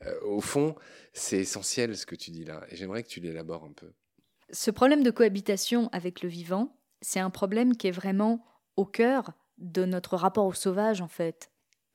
euh, 0.03 0.13
au 0.25 0.41
fond, 0.41 0.75
c'est 1.13 1.39
essentiel 1.39 1.97
ce 1.97 2.05
que 2.05 2.15
tu 2.15 2.31
dis 2.31 2.45
là, 2.45 2.63
et 2.69 2.75
j'aimerais 2.75 3.03
que 3.03 3.09
tu 3.09 3.19
l'élabores 3.19 3.63
un 3.63 3.73
peu. 3.73 3.91
Ce 4.51 4.69
problème 4.69 5.01
de 5.01 5.11
cohabitation 5.11 5.89
avec 5.91 6.21
le 6.21 6.29
vivant, 6.29 6.77
c'est 7.01 7.19
un 7.19 7.29
problème 7.29 7.75
qui 7.75 7.87
est 7.87 7.91
vraiment 7.91 8.45
au 8.75 8.85
cœur 8.85 9.33
de 9.57 9.85
notre 9.85 10.17
rapport 10.17 10.45
au 10.45 10.53
sauvage, 10.53 11.01
en 11.01 11.07
fait. 11.07 11.51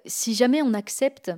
Si 0.07 0.35
jamais 0.35 0.63
on 0.63 0.75
accepte 0.75 1.33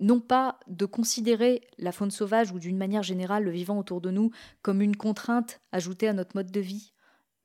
non 0.00 0.20
pas 0.20 0.58
de 0.66 0.84
considérer 0.84 1.62
la 1.78 1.92
faune 1.92 2.10
sauvage 2.10 2.52
ou 2.52 2.58
d'une 2.58 2.76
manière 2.76 3.02
générale 3.02 3.44
le 3.44 3.50
vivant 3.50 3.78
autour 3.78 4.00
de 4.00 4.10
nous 4.10 4.30
comme 4.62 4.82
une 4.82 4.96
contrainte 4.96 5.60
ajoutée 5.72 6.08
à 6.08 6.12
notre 6.12 6.36
mode 6.36 6.50
de 6.50 6.60
vie, 6.60 6.92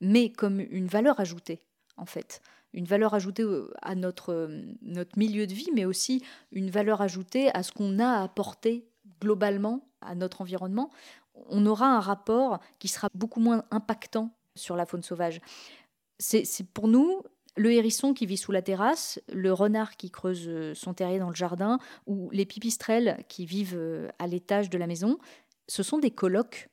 mais 0.02 0.32
comme 0.32 0.60
une 0.60 0.88
valeur 0.88 1.20
ajoutée, 1.20 1.62
en 1.96 2.06
fait 2.06 2.42
une 2.74 2.86
valeur 2.86 3.14
ajoutée 3.14 3.44
euh, 3.44 3.72
à 3.82 3.96
notre, 3.96 4.34
euh, 4.34 4.62
notre 4.82 5.18
milieu 5.18 5.48
de 5.48 5.54
vie, 5.54 5.70
mais 5.74 5.86
aussi 5.86 6.24
une 6.52 6.70
valeur 6.70 7.02
ajoutée 7.02 7.50
à 7.56 7.64
ce 7.64 7.72
qu'on 7.72 8.00
a 8.00 8.08
à 8.08 8.24
apporter 8.24 8.88
globalement 9.20 9.88
à 10.02 10.16
notre 10.16 10.42
environnement, 10.42 10.90
on 11.50 11.66
aura 11.66 11.88
un 11.88 12.00
rapport 12.00 12.60
qui 12.80 12.88
sera 12.88 13.08
beaucoup 13.14 13.40
moins 13.40 13.64
impactant 13.72 14.36
sur 14.56 14.76
la 14.76 14.86
faune 14.86 15.04
sauvage. 15.04 15.42
C'est 16.20 16.46
pour 16.74 16.88
nous 16.88 17.24
le 17.58 17.72
hérisson 17.72 18.14
qui 18.14 18.26
vit 18.26 18.38
sous 18.38 18.52
la 18.52 18.62
terrasse, 18.62 19.20
le 19.32 19.52
renard 19.52 19.98
qui 19.98 20.10
creuse 20.10 20.46
euh, 20.48 20.74
son 20.74 20.94
terrier 20.94 21.20
dans 21.20 21.30
le 21.30 21.36
jardin, 21.36 21.80
ou 22.08 22.30
les 22.32 22.46
pipistrelles 22.46 23.24
qui 23.28 23.46
vivent 23.46 24.10
à 24.20 24.28
l'étage 24.28 24.70
de 24.70 24.78
la 24.78 24.88
maison, 24.88 25.18
ce 25.68 25.84
sont 25.84 26.00
des 26.00 26.12
colloques 26.12 26.70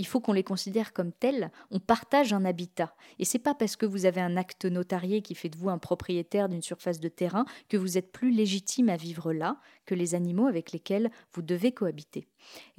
il 0.00 0.06
faut 0.06 0.20
qu'on 0.20 0.32
les 0.32 0.42
considère 0.42 0.94
comme 0.94 1.12
tels. 1.12 1.50
On 1.70 1.78
partage 1.78 2.32
un 2.32 2.46
habitat. 2.46 2.94
Et 3.18 3.26
c'est 3.26 3.38
pas 3.38 3.54
parce 3.54 3.76
que 3.76 3.84
vous 3.84 4.06
avez 4.06 4.22
un 4.22 4.38
acte 4.38 4.64
notarié 4.64 5.20
qui 5.20 5.34
fait 5.34 5.50
de 5.50 5.58
vous 5.58 5.68
un 5.68 5.76
propriétaire 5.76 6.48
d'une 6.48 6.62
surface 6.62 7.00
de 7.00 7.08
terrain 7.08 7.44
que 7.68 7.76
vous 7.76 7.98
êtes 7.98 8.10
plus 8.10 8.30
légitime 8.30 8.88
à 8.88 8.96
vivre 8.96 9.34
là 9.34 9.60
que 9.84 9.94
les 9.94 10.14
animaux 10.14 10.46
avec 10.46 10.72
lesquels 10.72 11.10
vous 11.34 11.42
devez 11.42 11.72
cohabiter. 11.72 12.28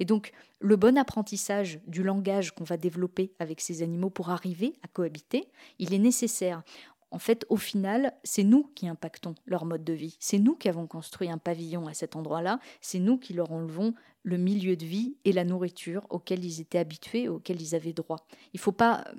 Et 0.00 0.04
donc, 0.04 0.32
le 0.58 0.74
bon 0.74 0.98
apprentissage 0.98 1.78
du 1.86 2.02
langage 2.02 2.56
qu'on 2.56 2.64
va 2.64 2.76
développer 2.76 3.32
avec 3.38 3.60
ces 3.60 3.82
animaux 3.82 4.10
pour 4.10 4.30
arriver 4.30 4.74
à 4.82 4.88
cohabiter, 4.88 5.48
il 5.78 5.94
est 5.94 5.98
nécessaire. 5.98 6.64
En 7.12 7.18
fait, 7.18 7.44
au 7.50 7.58
final, 7.58 8.14
c'est 8.24 8.42
nous 8.42 8.64
qui 8.74 8.88
impactons 8.88 9.34
leur 9.44 9.66
mode 9.66 9.84
de 9.84 9.92
vie. 9.92 10.16
C'est 10.18 10.38
nous 10.38 10.56
qui 10.56 10.70
avons 10.70 10.86
construit 10.86 11.30
un 11.30 11.36
pavillon 11.36 11.86
à 11.86 11.92
cet 11.92 12.16
endroit-là. 12.16 12.58
C'est 12.80 12.98
nous 12.98 13.18
qui 13.18 13.34
leur 13.34 13.52
enlevons 13.52 13.94
le 14.22 14.38
milieu 14.38 14.76
de 14.76 14.86
vie 14.86 15.16
et 15.26 15.32
la 15.32 15.44
nourriture 15.44 16.06
auxquels 16.08 16.42
ils 16.42 16.60
étaient 16.60 16.78
habitués, 16.78 17.28
auxquels 17.28 17.60
ils 17.60 17.74
avaient 17.74 17.92
droit. 17.92 18.26
Il 18.54 18.56
ne 18.56 18.60
faut 18.60 18.72
pas 18.72 19.04
euh, 19.06 19.12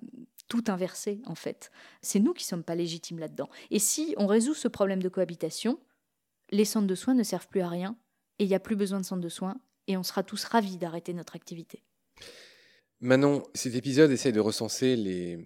tout 0.47 0.63
inverser, 0.67 1.21
en 1.27 1.35
fait. 1.35 1.71
C'est 2.01 2.19
nous 2.19 2.33
qui 2.33 2.45
ne 2.45 2.47
sommes 2.47 2.63
pas 2.63 2.73
légitimes 2.73 3.19
là-dedans. 3.19 3.49
Et 3.69 3.79
si 3.79 4.15
on 4.17 4.25
résout 4.25 4.55
ce 4.55 4.67
problème 4.67 5.03
de 5.03 5.09
cohabitation, 5.09 5.79
les 6.49 6.65
centres 6.65 6.87
de 6.87 6.95
soins 6.95 7.13
ne 7.13 7.23
servent 7.23 7.47
plus 7.47 7.61
à 7.61 7.69
rien, 7.69 7.95
et 8.39 8.45
il 8.45 8.47
n'y 8.47 8.55
a 8.55 8.59
plus 8.59 8.75
besoin 8.75 8.99
de 8.99 9.05
centres 9.05 9.21
de 9.21 9.29
soins, 9.29 9.57
et 9.87 9.97
on 9.97 10.03
sera 10.03 10.23
tous 10.23 10.43
ravis 10.45 10.77
d'arrêter 10.77 11.13
notre 11.13 11.35
activité. 11.35 11.83
Manon, 13.03 13.43
cet 13.53 13.75
épisode 13.75 14.11
essaie 14.11 14.31
de 14.31 14.39
recenser 14.39 14.95
les, 14.95 15.45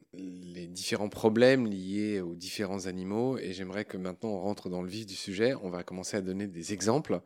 différents 0.67 1.09
problèmes 1.09 1.65
liés 1.65 2.21
aux 2.21 2.35
différents 2.35 2.85
animaux 2.85 3.39
et 3.39 3.51
j'aimerais 3.51 3.83
que 3.83 3.97
maintenant 3.97 4.29
on 4.29 4.41
rentre 4.41 4.69
dans 4.69 4.83
le 4.83 4.87
vif 4.87 5.07
du 5.07 5.15
sujet. 5.15 5.55
On 5.63 5.71
va 5.71 5.81
commencer 5.81 6.17
à 6.17 6.21
donner 6.21 6.45
des 6.45 6.71
exemples 6.73 7.19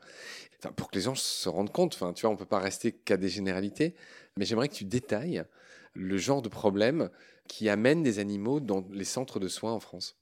pour 0.77 0.89
que 0.89 0.95
les 0.95 1.01
gens 1.01 1.15
se 1.15 1.49
rendent 1.49 1.73
compte. 1.73 1.95
Enfin, 1.95 2.13
tu 2.13 2.21
vois, 2.21 2.29
on 2.29 2.35
ne 2.35 2.39
peut 2.39 2.45
pas 2.45 2.59
rester 2.59 2.93
qu'à 2.93 3.17
des 3.17 3.27
généralités, 3.27 3.93
mais 4.37 4.45
j'aimerais 4.45 4.69
que 4.69 4.73
tu 4.73 4.85
détailles 4.85 5.43
le 5.95 6.17
genre 6.17 6.41
de 6.41 6.47
problèmes 6.47 7.09
qui 7.49 7.67
amènent 7.67 8.01
des 8.01 8.19
animaux 8.19 8.61
dans 8.61 8.87
les 8.89 9.03
centres 9.03 9.37
de 9.37 9.49
soins 9.49 9.73
en 9.73 9.81
France. 9.81 10.15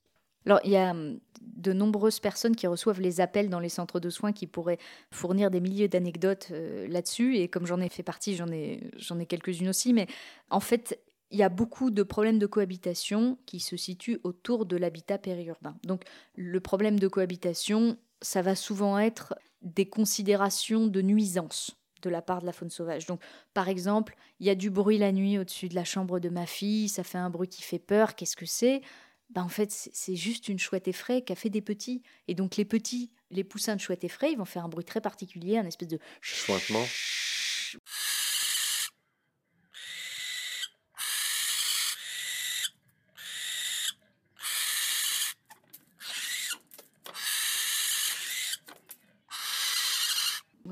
Alors, 0.45 0.60
il 0.63 0.71
y 0.71 0.78
a 0.78 0.91
hum, 0.91 1.19
de 1.41 1.73
nombreuses 1.73 2.19
personnes 2.19 2.56
qui 2.56 2.67
reçoivent 2.67 3.02
les 3.02 3.21
appels 3.21 3.49
dans 3.49 3.60
les 3.60 3.69
centres 3.69 3.99
de 3.99 4.10
soins 4.10 4.32
qui 4.32 4.47
pourraient 4.47 4.80
fournir 5.12 5.52
des 5.52 5.60
milliers 5.60 5.88
d'anecdotes 5.88 6.49
euh, 6.52 6.88
là-dessus. 6.88 7.38
Et 7.38 7.47
comme 7.47 7.65
j'en 7.65 7.80
ai 7.82 7.89
fait 7.89 8.04
partie, 8.04 8.36
j'en 8.36 8.47
ai, 8.47 8.91
j'en 8.97 9.19
ai 9.19 9.25
quelques-unes 9.25 9.69
aussi. 9.69 9.93
Mais 9.93 10.08
en 10.49 10.60
fait, 10.60 10.99
il 11.32 11.38
y 11.38 11.43
a 11.43 11.49
beaucoup 11.49 11.91
de 11.91 12.04
problèmes 12.04 12.39
de 12.39 12.47
cohabitation 12.47 13.38
qui 13.45 13.60
se 13.60 13.78
situent 13.78 14.19
autour 14.23 14.65
de 14.65 14.78
l'habitat 14.78 15.17
périurbain. 15.17 15.75
Donc, 15.84 16.04
le 16.36 16.60
problème 16.60 16.99
de 16.99 17.08
cohabitation, 17.08 17.97
ça 18.21 18.41
va 18.41 18.56
souvent 18.56 18.97
être 18.97 19.36
des 19.62 19.88
considérations 19.88 20.88
de 20.88 21.02
nuisance 21.02 21.75
de 22.02 22.10
la 22.10 22.21
part 22.21 22.39
de 22.41 22.45
la 22.45 22.54
faune 22.54 22.69
sauvage. 22.69 23.06
Donc, 23.06 23.21
par 23.54 23.67
exemple, 23.67 24.15
il 24.39 24.47
y 24.47 24.49
a 24.49 24.56
du 24.56 24.69
bruit 24.69 24.97
la 24.97 25.12
nuit 25.12 25.38
au-dessus 25.38 25.67
de 25.67 25.75
la 25.75 25.84
chambre 25.84 26.19
de 26.19 26.30
ma 26.30 26.45
fille, 26.45 26.88
ça 26.88 27.04
fait 27.04 27.17
un 27.17 27.30
bruit 27.30 27.49
qui 27.49 27.62
fait 27.62 27.80
peur, 27.80 28.15
qu'est-ce 28.15 28.38
que 28.38 28.45
c'est? 28.45 28.82
Bah, 29.30 29.44
en 29.44 29.50
fait, 29.50 29.72
c'est 29.72 30.15
juste 30.15 30.48
une 30.48 30.60
chouette 30.60 30.88
effraie 30.88 31.22
qui 31.22 31.34
a 31.34 31.36
fait 31.36 31.50
des 31.50 31.62
petits. 31.62 32.02
Et 32.28 32.34
donc, 32.34 32.56
les 32.56 32.65
petits, 32.65 33.12
les 33.30 33.44
poussins 33.44 33.76
de 33.76 33.82
chouette 33.82 34.04
effraie, 34.04 34.32
ils 34.32 34.38
vont 34.38 34.46
faire 34.46 34.65
un 34.65 34.70
bruit 34.70 34.86
très 34.86 35.02
particulier, 35.02 35.58
un 35.58 35.65
espèce 35.65 35.88
de 35.88 36.00
chointement. 36.22 36.84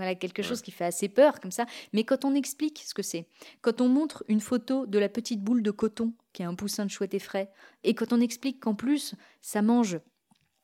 Voilà, 0.08 0.16
quelque 0.16 0.42
chose 0.42 0.62
qui 0.62 0.72
fait 0.72 0.86
assez 0.86 1.10
peur 1.10 1.42
comme 1.42 1.52
ça. 1.52 1.66
Mais 1.92 2.06
quand 2.06 2.24
on 2.24 2.34
explique 2.34 2.82
ce 2.88 2.94
que 2.94 3.02
c'est, 3.02 3.28
quand 3.62 3.82
on 3.82 3.90
montre 3.90 4.24
une 4.30 4.40
photo 4.40 4.86
de 4.86 4.98
la 4.98 5.10
petite 5.10 5.42
boule 5.42 5.62
de 5.62 5.72
coton 5.72 6.14
qui 6.32 6.44
est 6.44 6.46
un 6.46 6.56
poussin 6.56 6.86
de 6.86 6.90
chouette 6.90 7.14
et 7.14 7.20
frais, 7.20 7.52
et 7.84 7.94
quand 7.94 8.14
on 8.14 8.22
explique 8.22 8.62
qu'en 8.62 8.74
plus, 8.74 9.16
ça 9.42 9.62
mange 9.62 10.00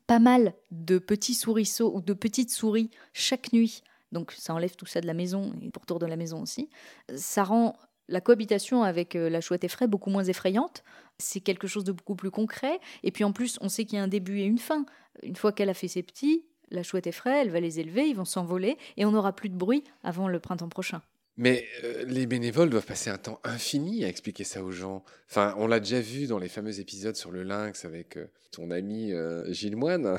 pas 0.08 0.20
mal 0.20 0.54
de 0.72 0.98
petits 0.98 1.34
souriceaux 1.34 1.94
ou 1.94 2.00
de 2.00 2.14
petites 2.14 2.52
souris 2.52 2.90
chaque 3.12 3.52
nuit, 3.52 3.84
donc 4.14 4.32
ça 4.32 4.54
enlève 4.54 4.78
tout 4.78 4.86
ça 4.86 5.02
de 5.02 5.08
la 5.08 5.14
maison 5.14 5.52
et 5.62 5.68
autour 5.68 6.00
de 6.00 6.06
la 6.06 6.16
maison 6.16 6.42
aussi, 6.42 6.70
ça 7.14 7.44
rend 7.44 7.76
la 8.08 8.22
cohabitation 8.22 8.84
avec 8.84 9.18
euh, 9.18 9.30
la 9.30 9.42
chouette 9.42 9.66
effraie 9.66 9.88
beaucoup 9.88 10.10
moins 10.10 10.24
effrayante. 10.24 10.86
C'est 11.18 11.42
quelque 11.42 11.68
chose 11.68 11.84
de 11.84 11.92
beaucoup 11.92 12.16
plus 12.16 12.32
concret. 12.32 12.80
Et 13.04 13.12
puis 13.12 13.26
en 13.26 13.34
plus, 13.34 13.58
on 13.60 13.68
sait 13.68 13.84
qu'il 13.84 13.98
y 13.98 14.00
a 14.00 14.04
un 14.04 14.08
début 14.08 14.40
et 14.40 14.46
une 14.46 14.58
fin. 14.58 14.86
Une 15.22 15.36
fois 15.36 15.52
qu'elle 15.52 15.70
a 15.70 15.74
fait 15.74 15.88
ses 15.88 16.04
petits, 16.04 16.46
la 16.74 16.84
chouette 16.84 17.08
est 17.08 17.12
fraîche, 17.12 17.46
elle 17.46 17.52
va 17.52 17.60
les 17.60 17.80
élever, 17.80 18.08
ils 18.08 18.16
vont 18.16 18.26
s'envoler 18.26 18.78
et 18.98 19.06
on 19.06 19.12
n'aura 19.12 19.34
plus 19.34 19.50
de 19.50 19.56
bruit 19.56 19.84
avant 20.04 20.28
le 20.28 20.40
printemps 20.40 20.70
prochain. 20.70 21.02
Mais 21.38 21.66
euh, 21.84 22.06
les 22.06 22.28
bénévoles 22.28 22.70
doivent 22.70 22.86
passer 22.86 23.10
un 23.10 23.18
temps 23.18 23.40
infini 23.44 24.06
à 24.06 24.08
expliquer 24.08 24.44
ça 24.44 24.64
aux 24.64 24.72
gens. 24.72 25.04
Enfin, 25.30 25.56
on 25.58 25.68
l'a 25.68 25.80
déjà 25.80 26.00
vu 26.00 26.28
dans 26.28 26.38
les 26.38 26.50
fameux 26.50 26.80
épisodes 26.80 27.16
sur 27.16 27.32
le 27.32 27.44
lynx 27.44 27.86
avec 27.86 28.18
euh, 28.18 28.28
ton 28.52 28.70
ami 28.70 29.14
euh, 29.14 29.52
Gilles 29.52 29.76
Moine 29.76 30.18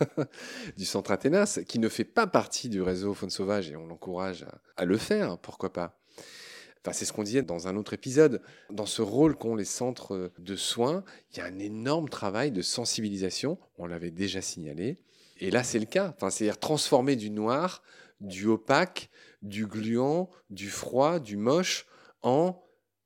du 0.76 0.84
centre 0.84 1.12
Athénas, 1.12 1.60
qui 1.68 1.78
ne 1.78 1.88
fait 1.88 2.04
pas 2.04 2.26
partie 2.26 2.68
du 2.68 2.82
réseau 2.82 3.14
Faune 3.14 3.30
Sauvage 3.30 3.70
et 3.70 3.76
on 3.76 3.86
l'encourage 3.86 4.44
à, 4.76 4.84
le 4.84 4.96
faire, 4.96 5.38
pourquoi 5.38 5.72
pas. 5.72 6.00
Enfin, 6.80 6.92
c'est 6.92 7.04
ce 7.04 7.12
qu'on 7.12 7.22
disait 7.22 7.42
dans 7.42 7.68
un 7.68 7.76
autre 7.76 7.94
épisode. 7.94 8.42
Dans 8.70 8.86
ce 8.86 9.02
rôle 9.02 9.36
qu'ont 9.36 9.54
les 9.54 9.64
centres 9.64 10.32
de 10.38 10.56
soins, 10.56 11.04
il 11.32 11.38
y 11.38 11.40
a 11.40 11.44
un 11.44 11.58
énorme 11.60 12.08
travail 12.08 12.50
de 12.50 12.60
sensibilisation. 12.60 13.56
On 13.78 13.86
l'avait 13.86 14.10
déjà 14.10 14.42
signalé. 14.42 14.98
Et 15.44 15.50
là, 15.50 15.62
c'est 15.62 15.78
le 15.78 15.84
cas. 15.84 16.14
Enfin, 16.16 16.30
c'est-à-dire 16.30 16.58
transformer 16.58 17.16
du 17.16 17.28
noir, 17.28 17.82
du 18.20 18.46
opaque, 18.46 19.10
du 19.42 19.66
gluant, 19.66 20.30
du 20.48 20.70
froid, 20.70 21.20
du 21.20 21.36
moche 21.36 21.84
en 22.22 22.64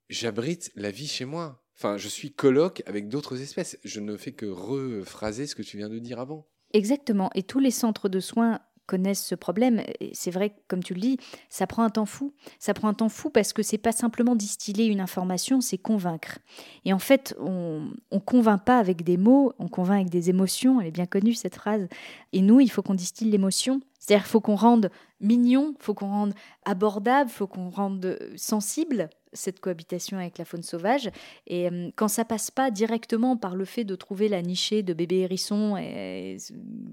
j'abrite 0.09 0.70
la 0.77 0.92
vie 0.92 1.09
chez 1.09 1.24
moi. 1.24 1.64
Enfin, 1.77 1.96
je 1.96 2.07
suis 2.07 2.33
coloc 2.33 2.85
avec 2.87 3.09
d'autres 3.09 3.40
espèces. 3.42 3.77
Je 3.83 3.98
ne 3.98 4.16
fais 4.16 4.31
que 4.31 4.46
rephraser 4.46 5.48
ce 5.48 5.57
que 5.57 5.62
tu 5.62 5.79
viens 5.79 5.88
de 5.88 5.98
dire 5.98 6.20
avant. 6.20 6.46
Exactement. 6.72 7.29
Et 7.35 7.42
tous 7.42 7.59
les 7.59 7.72
centres 7.72 8.09
de 8.09 8.20
soins 8.20 8.61
connaissent 8.88 9.24
ce 9.24 9.37
problème. 9.37 9.83
C'est 10.12 10.33
vrai, 10.33 10.57
comme 10.66 10.83
tu 10.83 10.94
le 10.94 11.01
dis, 11.01 11.18
ça 11.48 11.68
prend 11.68 11.85
un 11.85 11.90
temps 11.90 12.07
fou. 12.07 12.33
Ça 12.59 12.74
prend 12.74 12.88
un 12.88 12.94
temps 12.94 13.11
fou 13.11 13.31
parce 13.31 13.53
que 13.53 13.62
c'est 13.62 13.79
pas 13.79 13.92
simplement 13.92 14.35
distiller 14.35 14.87
une 14.87 15.01
information, 15.01 15.61
c'est 15.61 15.79
convaincre. 15.79 16.38
Et 16.85 16.92
en 16.92 16.98
fait, 16.98 17.37
on, 17.38 17.90
on 18.11 18.18
convainc 18.18 18.64
pas 18.64 18.79
avec 18.79 19.05
des 19.05 19.18
mots, 19.18 19.53
on 19.59 19.68
convainc 19.68 20.01
avec 20.01 20.11
des 20.11 20.31
émotions. 20.31 20.81
Elle 20.81 20.88
est 20.88 20.90
bien 20.90 21.07
connue 21.07 21.35
cette 21.35 21.55
phrase. 21.55 21.87
Et 22.33 22.40
nous, 22.40 22.61
il 22.61 22.70
faut 22.70 22.83
qu'on 22.83 22.94
distille 22.94 23.31
l'émotion. 23.31 23.81
C'est-à-dire 23.98 24.27
faut 24.27 24.40
qu'on 24.40 24.57
rende 24.57 24.90
mignon, 25.20 25.74
faut 25.81 25.92
qu'on 25.92 26.09
rende 26.09 26.35
abordable, 26.64 27.29
faut 27.29 27.46
qu'on 27.46 27.68
rende 27.68 28.18
sensible 28.37 29.11
cette 29.32 29.60
cohabitation 29.60 30.18
avec 30.18 30.38
la 30.38 30.44
faune 30.44 30.62
sauvage. 30.62 31.10
Et 31.46 31.68
euh, 31.68 31.90
quand 31.96 32.08
ça 32.08 32.24
passe 32.24 32.50
pas 32.50 32.70
directement 32.70 33.36
par 33.36 33.56
le 33.56 33.64
fait 33.64 33.84
de 33.84 33.94
trouver 33.94 34.28
la 34.28 34.42
nichée 34.42 34.82
de 34.82 34.94
bébé 34.94 35.18
hérisson, 35.18 35.76
et, 35.76 36.36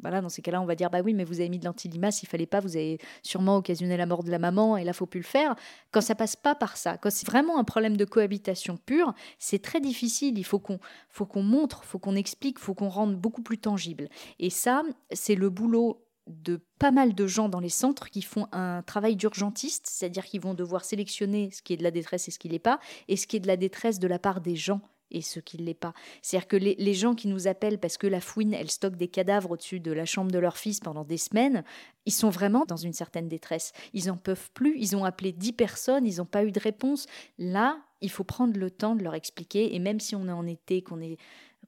voilà, 0.01 0.21
dans 0.21 0.29
ces 0.29 0.41
cas-là, 0.41 0.61
on 0.61 0.65
va 0.65 0.75
dire 0.75 0.89
bah 0.89 1.01
oui, 1.03 1.13
mais 1.13 1.23
vous 1.23 1.39
avez 1.39 1.49
mis 1.49 1.59
de 1.59 1.65
l'antilimace, 1.65 2.23
il 2.23 2.27
fallait 2.27 2.45
pas, 2.45 2.59
vous 2.59 2.77
avez 2.77 2.99
sûrement 3.23 3.57
occasionné 3.57 3.97
la 3.97 4.05
mort 4.05 4.23
de 4.23 4.31
la 4.31 4.39
maman, 4.39 4.77
et 4.77 4.83
là, 4.83 4.93
faut 4.93 5.05
plus 5.05 5.21
le 5.21 5.25
faire. 5.25 5.55
Quand 5.91 6.01
ça 6.01 6.15
passe 6.15 6.35
pas 6.35 6.55
par 6.55 6.77
ça, 6.77 6.97
quand 6.97 7.11
c'est 7.11 7.27
vraiment 7.27 7.59
un 7.59 7.63
problème 7.63 7.97
de 7.97 8.05
cohabitation 8.05 8.77
pure, 8.77 9.13
c'est 9.39 9.61
très 9.61 9.81
difficile. 9.81 10.37
Il 10.37 10.45
faut 10.45 10.59
qu'on, 10.59 10.79
faut 11.09 11.25
qu'on 11.25 11.43
montre, 11.43 11.83
faut 11.83 11.99
qu'on 11.99 12.15
explique, 12.15 12.59
faut 12.59 12.73
qu'on 12.73 12.89
rende 12.89 13.15
beaucoup 13.15 13.41
plus 13.41 13.57
tangible. 13.57 14.09
Et 14.39 14.49
ça, 14.49 14.83
c'est 15.11 15.35
le 15.35 15.49
boulot 15.49 16.04
de 16.27 16.59
pas 16.79 16.91
mal 16.91 17.13
de 17.13 17.27
gens 17.27 17.49
dans 17.49 17.59
les 17.59 17.69
centres 17.69 18.09
qui 18.09 18.21
font 18.21 18.47
un 18.51 18.81
travail 18.81 19.15
d'urgentiste, 19.15 19.85
c'est-à-dire 19.87 20.25
qu'ils 20.25 20.41
vont 20.41 20.53
devoir 20.53 20.83
sélectionner 20.83 21.51
ce 21.51 21.61
qui 21.61 21.73
est 21.73 21.77
de 21.77 21.83
la 21.83 21.91
détresse 21.91 22.27
et 22.27 22.31
ce 22.31 22.39
qui 22.39 22.49
l'est 22.49 22.59
pas, 22.59 22.79
et 23.07 23.15
ce 23.15 23.27
qui 23.27 23.37
est 23.37 23.41
de 23.41 23.47
la 23.47 23.57
détresse 23.57 23.99
de 23.99 24.07
la 24.07 24.19
part 24.19 24.41
des 24.41 24.55
gens 24.55 24.81
et 25.11 25.21
ce 25.21 25.39
qui 25.39 25.57
ne 25.59 25.63
l'est 25.63 25.73
pas. 25.73 25.93
C'est-à-dire 26.21 26.47
que 26.47 26.57
les, 26.57 26.93
gens 26.93 27.13
qui 27.15 27.27
nous 27.27 27.47
appellent 27.47 27.79
parce 27.79 27.97
que 27.97 28.07
la 28.07 28.21
fouine, 28.21 28.53
elle 28.53 28.71
stocke 28.71 28.95
des 28.95 29.07
cadavres 29.07 29.51
au-dessus 29.51 29.79
de 29.79 29.91
la 29.91 30.05
chambre 30.05 30.31
de 30.31 30.39
leur 30.39 30.57
fils 30.57 30.79
pendant 30.79 31.03
des 31.03 31.17
semaines, 31.17 31.63
ils 32.05 32.11
sont 32.11 32.29
vraiment 32.29 32.65
dans 32.67 32.75
une 32.75 32.93
certaine 32.93 33.27
détresse. 33.27 33.71
Ils 33.93 34.07
n'en 34.07 34.17
peuvent 34.17 34.51
plus, 34.53 34.75
ils 34.77 34.95
ont 34.95 35.05
appelé 35.05 35.31
dix 35.31 35.53
personnes, 35.53 36.05
ils 36.05 36.17
n'ont 36.17 36.25
pas 36.25 36.43
eu 36.43 36.51
de 36.51 36.59
réponse. 36.59 37.05
Là, 37.37 37.77
il 38.01 38.09
faut 38.09 38.23
prendre 38.23 38.59
le 38.59 38.71
temps 38.71 38.95
de 38.95 39.03
leur 39.03 39.13
expliquer, 39.13 39.75
et 39.75 39.79
même 39.79 39.99
si 39.99 40.15
on 40.15 40.27
est 40.27 40.31
en 40.31 40.47
été, 40.47 40.81
qu'on 40.81 41.01
est 41.01 41.17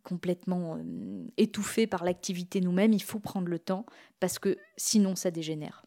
complètement 0.04 0.78
euh, 0.78 1.28
étouffé 1.38 1.88
par 1.88 2.04
l'activité 2.04 2.62
nous-mêmes, 2.62 2.94
il 2.94 3.04
faut 3.04 3.20
prendre 3.20 3.48
le 3.48 3.60
temps 3.60 3.86
parce 4.20 4.40
que 4.40 4.58
sinon 4.78 5.16
ça 5.16 5.32
dégénère. 5.32 5.84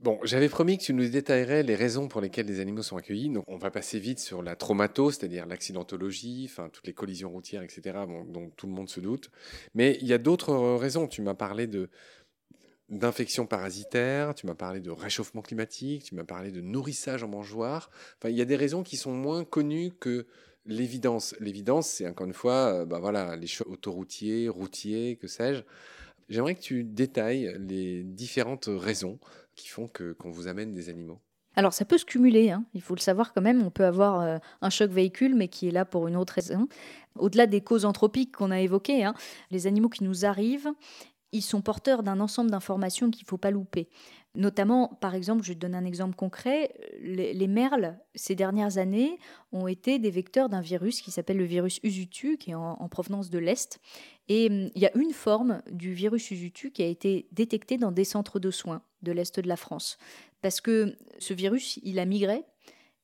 Bon, 0.00 0.18
j'avais 0.22 0.48
promis 0.48 0.76
que 0.76 0.82
tu 0.82 0.92
nous 0.92 1.08
détaillerais 1.08 1.62
les 1.62 1.76
raisons 1.76 2.08
pour 2.08 2.20
lesquelles 2.20 2.46
les 2.46 2.60
animaux 2.60 2.82
sont 2.82 2.96
accueillis. 2.96 3.30
Donc, 3.30 3.44
on 3.46 3.56
va 3.56 3.70
passer 3.70 3.98
vite 3.98 4.18
sur 4.18 4.42
la 4.42 4.54
traumato, 4.54 5.10
c'est-à-dire 5.10 5.46
l'accidentologie, 5.46 6.46
enfin 6.50 6.68
toutes 6.68 6.86
les 6.86 6.92
collisions 6.92 7.30
routières, 7.30 7.62
etc., 7.62 8.00
dont 8.28 8.50
tout 8.50 8.66
le 8.66 8.72
monde 8.72 8.88
se 8.90 9.00
doute. 9.00 9.30
Mais 9.74 9.96
il 10.02 10.06
y 10.06 10.12
a 10.12 10.18
d'autres 10.18 10.54
raisons. 10.76 11.06
Tu 11.06 11.22
m'as 11.22 11.34
parlé 11.34 11.66
de 11.66 11.88
d'infections 12.90 13.46
parasitaires, 13.46 14.34
tu 14.34 14.46
m'as 14.46 14.54
parlé 14.54 14.80
de 14.80 14.90
réchauffement 14.90 15.40
climatique, 15.40 16.04
tu 16.04 16.14
m'as 16.14 16.24
parlé 16.24 16.50
de 16.50 16.60
nourrissage 16.60 17.22
en 17.22 17.28
mangeoire. 17.28 17.90
Enfin, 18.18 18.28
il 18.28 18.36
y 18.36 18.42
a 18.42 18.44
des 18.44 18.56
raisons 18.56 18.82
qui 18.82 18.98
sont 18.98 19.12
moins 19.12 19.44
connues 19.44 19.90
que 19.98 20.26
l'évidence. 20.66 21.34
L'évidence, 21.40 21.88
c'est 21.88 22.08
encore 22.08 22.26
une 22.26 22.32
fois, 22.32 22.72
euh, 22.72 22.84
bah 22.84 22.98
voilà, 22.98 23.36
les 23.36 23.46
choix 23.46 23.68
autoroutiers, 23.68 24.48
routiers, 24.48 25.16
que 25.16 25.26
sais-je. 25.26 25.62
J'aimerais 26.28 26.54
que 26.54 26.60
tu 26.60 26.84
détailles 26.84 27.54
les 27.58 28.02
différentes 28.02 28.68
raisons 28.68 29.18
qui 29.54 29.68
font 29.68 29.88
que 29.88 30.12
qu'on 30.14 30.30
vous 30.30 30.48
amène 30.48 30.72
des 30.72 30.88
animaux. 30.88 31.20
Alors 31.56 31.72
ça 31.72 31.84
peut 31.84 31.98
se 31.98 32.04
cumuler, 32.04 32.50
hein. 32.50 32.64
il 32.74 32.82
faut 32.82 32.94
le 32.94 33.00
savoir 33.00 33.32
quand 33.32 33.42
même, 33.42 33.62
on 33.62 33.70
peut 33.70 33.84
avoir 33.84 34.20
euh, 34.20 34.38
un 34.60 34.70
choc 34.70 34.90
véhicule 34.90 35.36
mais 35.36 35.46
qui 35.46 35.68
est 35.68 35.70
là 35.70 35.84
pour 35.84 36.08
une 36.08 36.16
autre 36.16 36.32
raison. 36.32 36.66
Au-delà 37.16 37.46
des 37.46 37.60
causes 37.60 37.84
anthropiques 37.84 38.32
qu'on 38.32 38.50
a 38.50 38.60
évoquées, 38.60 39.04
hein, 39.04 39.14
les 39.52 39.68
animaux 39.68 39.88
qui 39.88 40.02
nous 40.02 40.24
arrivent, 40.24 40.72
ils 41.30 41.42
sont 41.42 41.60
porteurs 41.60 42.02
d'un 42.02 42.18
ensemble 42.20 42.50
d'informations 42.50 43.10
qu'il 43.10 43.24
ne 43.24 43.28
faut 43.28 43.38
pas 43.38 43.52
louper. 43.52 43.88
Notamment, 44.36 44.88
par 45.00 45.14
exemple, 45.14 45.44
je 45.44 45.52
donne 45.52 45.76
un 45.76 45.84
exemple 45.84 46.16
concret, 46.16 46.74
les, 47.00 47.46
merles, 47.46 47.96
ces 48.16 48.34
dernières 48.34 48.78
années, 48.78 49.18
ont 49.52 49.68
été 49.68 50.00
des 50.00 50.10
vecteurs 50.10 50.48
d'un 50.48 50.60
virus 50.60 51.00
qui 51.00 51.12
s'appelle 51.12 51.36
le 51.36 51.44
virus 51.44 51.78
Usutu, 51.84 52.36
qui 52.36 52.50
est 52.50 52.54
en, 52.54 52.88
provenance 52.88 53.30
de 53.30 53.38
l'Est. 53.38 53.80
Et 54.28 54.48
hum, 54.48 54.70
il 54.74 54.82
y 54.82 54.86
a 54.86 54.96
une 54.96 55.12
forme 55.12 55.62
du 55.70 55.94
virus 55.94 56.32
Usutu 56.32 56.72
qui 56.72 56.82
a 56.82 56.86
été 56.86 57.28
détectée 57.30 57.78
dans 57.78 57.92
des 57.92 58.04
centres 58.04 58.40
de 58.40 58.50
soins 58.50 58.82
de 59.02 59.12
l'Est 59.12 59.38
de 59.38 59.48
la 59.48 59.56
France. 59.56 59.98
Parce 60.42 60.60
que 60.60 60.96
ce 61.18 61.32
virus, 61.32 61.78
il 61.84 62.00
a 62.00 62.04
migré, 62.04 62.44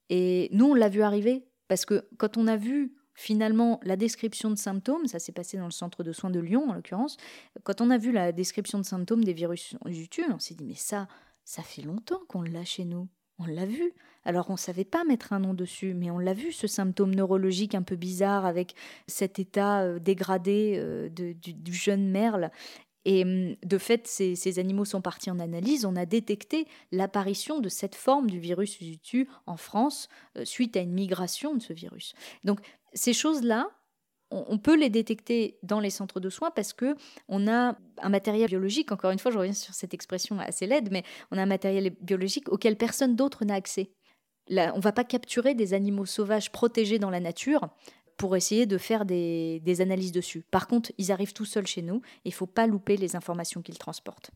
et 0.08 0.48
nous, 0.52 0.66
on 0.66 0.74
l'a 0.74 0.88
vu 0.88 1.02
arriver. 1.02 1.44
Parce 1.68 1.84
que 1.84 2.04
quand 2.18 2.36
on 2.36 2.48
a 2.48 2.56
vu 2.56 2.96
finalement 3.20 3.80
la 3.82 3.96
description 3.96 4.50
de 4.50 4.56
symptômes, 4.56 5.06
ça 5.06 5.18
s'est 5.18 5.32
passé 5.32 5.58
dans 5.58 5.66
le 5.66 5.70
centre 5.70 6.02
de 6.02 6.10
soins 6.10 6.30
de 6.30 6.40
Lyon 6.40 6.70
en 6.70 6.72
l'occurrence, 6.72 7.18
quand 7.64 7.82
on 7.82 7.90
a 7.90 7.98
vu 7.98 8.12
la 8.12 8.32
description 8.32 8.78
de 8.78 8.84
symptômes 8.84 9.24
des 9.24 9.34
virus 9.34 9.76
YouTube, 9.84 10.24
on 10.32 10.38
s'est 10.38 10.54
dit 10.54 10.64
mais 10.64 10.74
ça, 10.74 11.06
ça 11.44 11.62
fait 11.62 11.82
longtemps 11.82 12.22
qu'on 12.28 12.42
l'a 12.42 12.64
chez 12.64 12.86
nous. 12.86 13.08
On 13.38 13.44
l'a 13.46 13.66
vu. 13.66 13.92
Alors 14.24 14.48
on 14.48 14.54
ne 14.54 14.58
savait 14.58 14.84
pas 14.84 15.04
mettre 15.04 15.32
un 15.32 15.40
nom 15.40 15.54
dessus, 15.54 15.92
mais 15.94 16.10
on 16.10 16.18
l'a 16.18 16.34
vu, 16.34 16.52
ce 16.52 16.66
symptôme 16.66 17.14
neurologique 17.14 17.74
un 17.74 17.82
peu 17.82 17.96
bizarre 17.96 18.46
avec 18.46 18.74
cet 19.06 19.38
état 19.38 19.82
euh, 19.82 19.98
dégradé 19.98 20.76
euh, 20.78 21.08
du, 21.08 21.72
jeune 21.72 22.10
merle. 22.10 22.50
Et 23.04 23.22
hum, 23.24 23.56
de 23.64 23.78
fait, 23.78 24.06
ces, 24.06 24.58
animaux 24.58 24.84
sont 24.84 25.00
partis 25.00 25.30
en 25.30 25.38
analyse. 25.38 25.84
On 25.84 25.96
a 25.96 26.06
détecté 26.06 26.66
l'apparition 26.92 27.60
de 27.60 27.68
cette 27.68 27.94
forme 27.94 28.28
du 28.28 28.38
virus 28.38 28.80
Usutu 28.80 29.28
en 29.46 29.56
France 29.56 30.08
euh, 30.36 30.44
suite 30.44 30.76
à 30.76 30.80
une 30.80 30.92
migration 30.92 31.54
de 31.54 31.62
ce 31.62 31.72
virus. 31.72 32.14
Donc 32.44 32.60
ces 32.92 33.12
choses-là, 33.12 33.70
on, 34.32 34.58
peut 34.58 34.76
les 34.76 34.90
détecter 34.90 35.58
dans 35.64 35.80
les 35.80 35.90
centres 35.90 36.20
de 36.20 36.30
soins 36.30 36.52
parce 36.52 36.72
que 36.72 36.94
on 37.26 37.48
a 37.48 37.76
un 37.98 38.08
matériel 38.08 38.48
biologique. 38.48 38.92
Encore 38.92 39.10
une 39.10 39.18
fois, 39.18 39.32
je 39.32 39.38
reviens 39.38 39.52
sur 39.52 39.74
cette 39.74 39.92
expression 39.92 40.38
assez 40.38 40.68
laide, 40.68 40.90
mais 40.92 41.02
on 41.32 41.38
a 41.38 41.42
un 41.42 41.46
matériel 41.46 41.90
biologique 42.00 42.48
auquel 42.48 42.76
personne 42.76 43.16
d'autre 43.16 43.44
n'a 43.44 43.54
accès. 43.54 43.90
Là, 44.48 44.72
on 44.74 44.78
ne 44.78 44.82
va 44.82 44.92
pas 44.92 45.04
capturer 45.04 45.54
des 45.54 45.74
animaux 45.74 46.06
sauvages 46.06 46.50
protégés 46.50 46.98
dans 46.98 47.10
la 47.10 47.20
nature 47.20 47.68
pour 48.20 48.36
essayer 48.36 48.66
de 48.66 48.76
faire 48.76 49.06
des, 49.06 49.80
analyses 49.80 50.12
dessus. 50.12 50.44
Par 50.50 50.66
contre, 50.66 50.92
ils 50.98 51.10
arrivent 51.10 51.32
tout 51.32 51.46
seuls 51.46 51.66
chez 51.66 51.80
nous 51.80 52.02
et 52.26 52.28
il 52.28 52.34
faut 52.34 52.46
pas 52.46 52.66
louper 52.66 52.98
les 52.98 53.16
informations 53.16 53.62
qu'ils 53.62 53.78
transportent. 53.78 54.30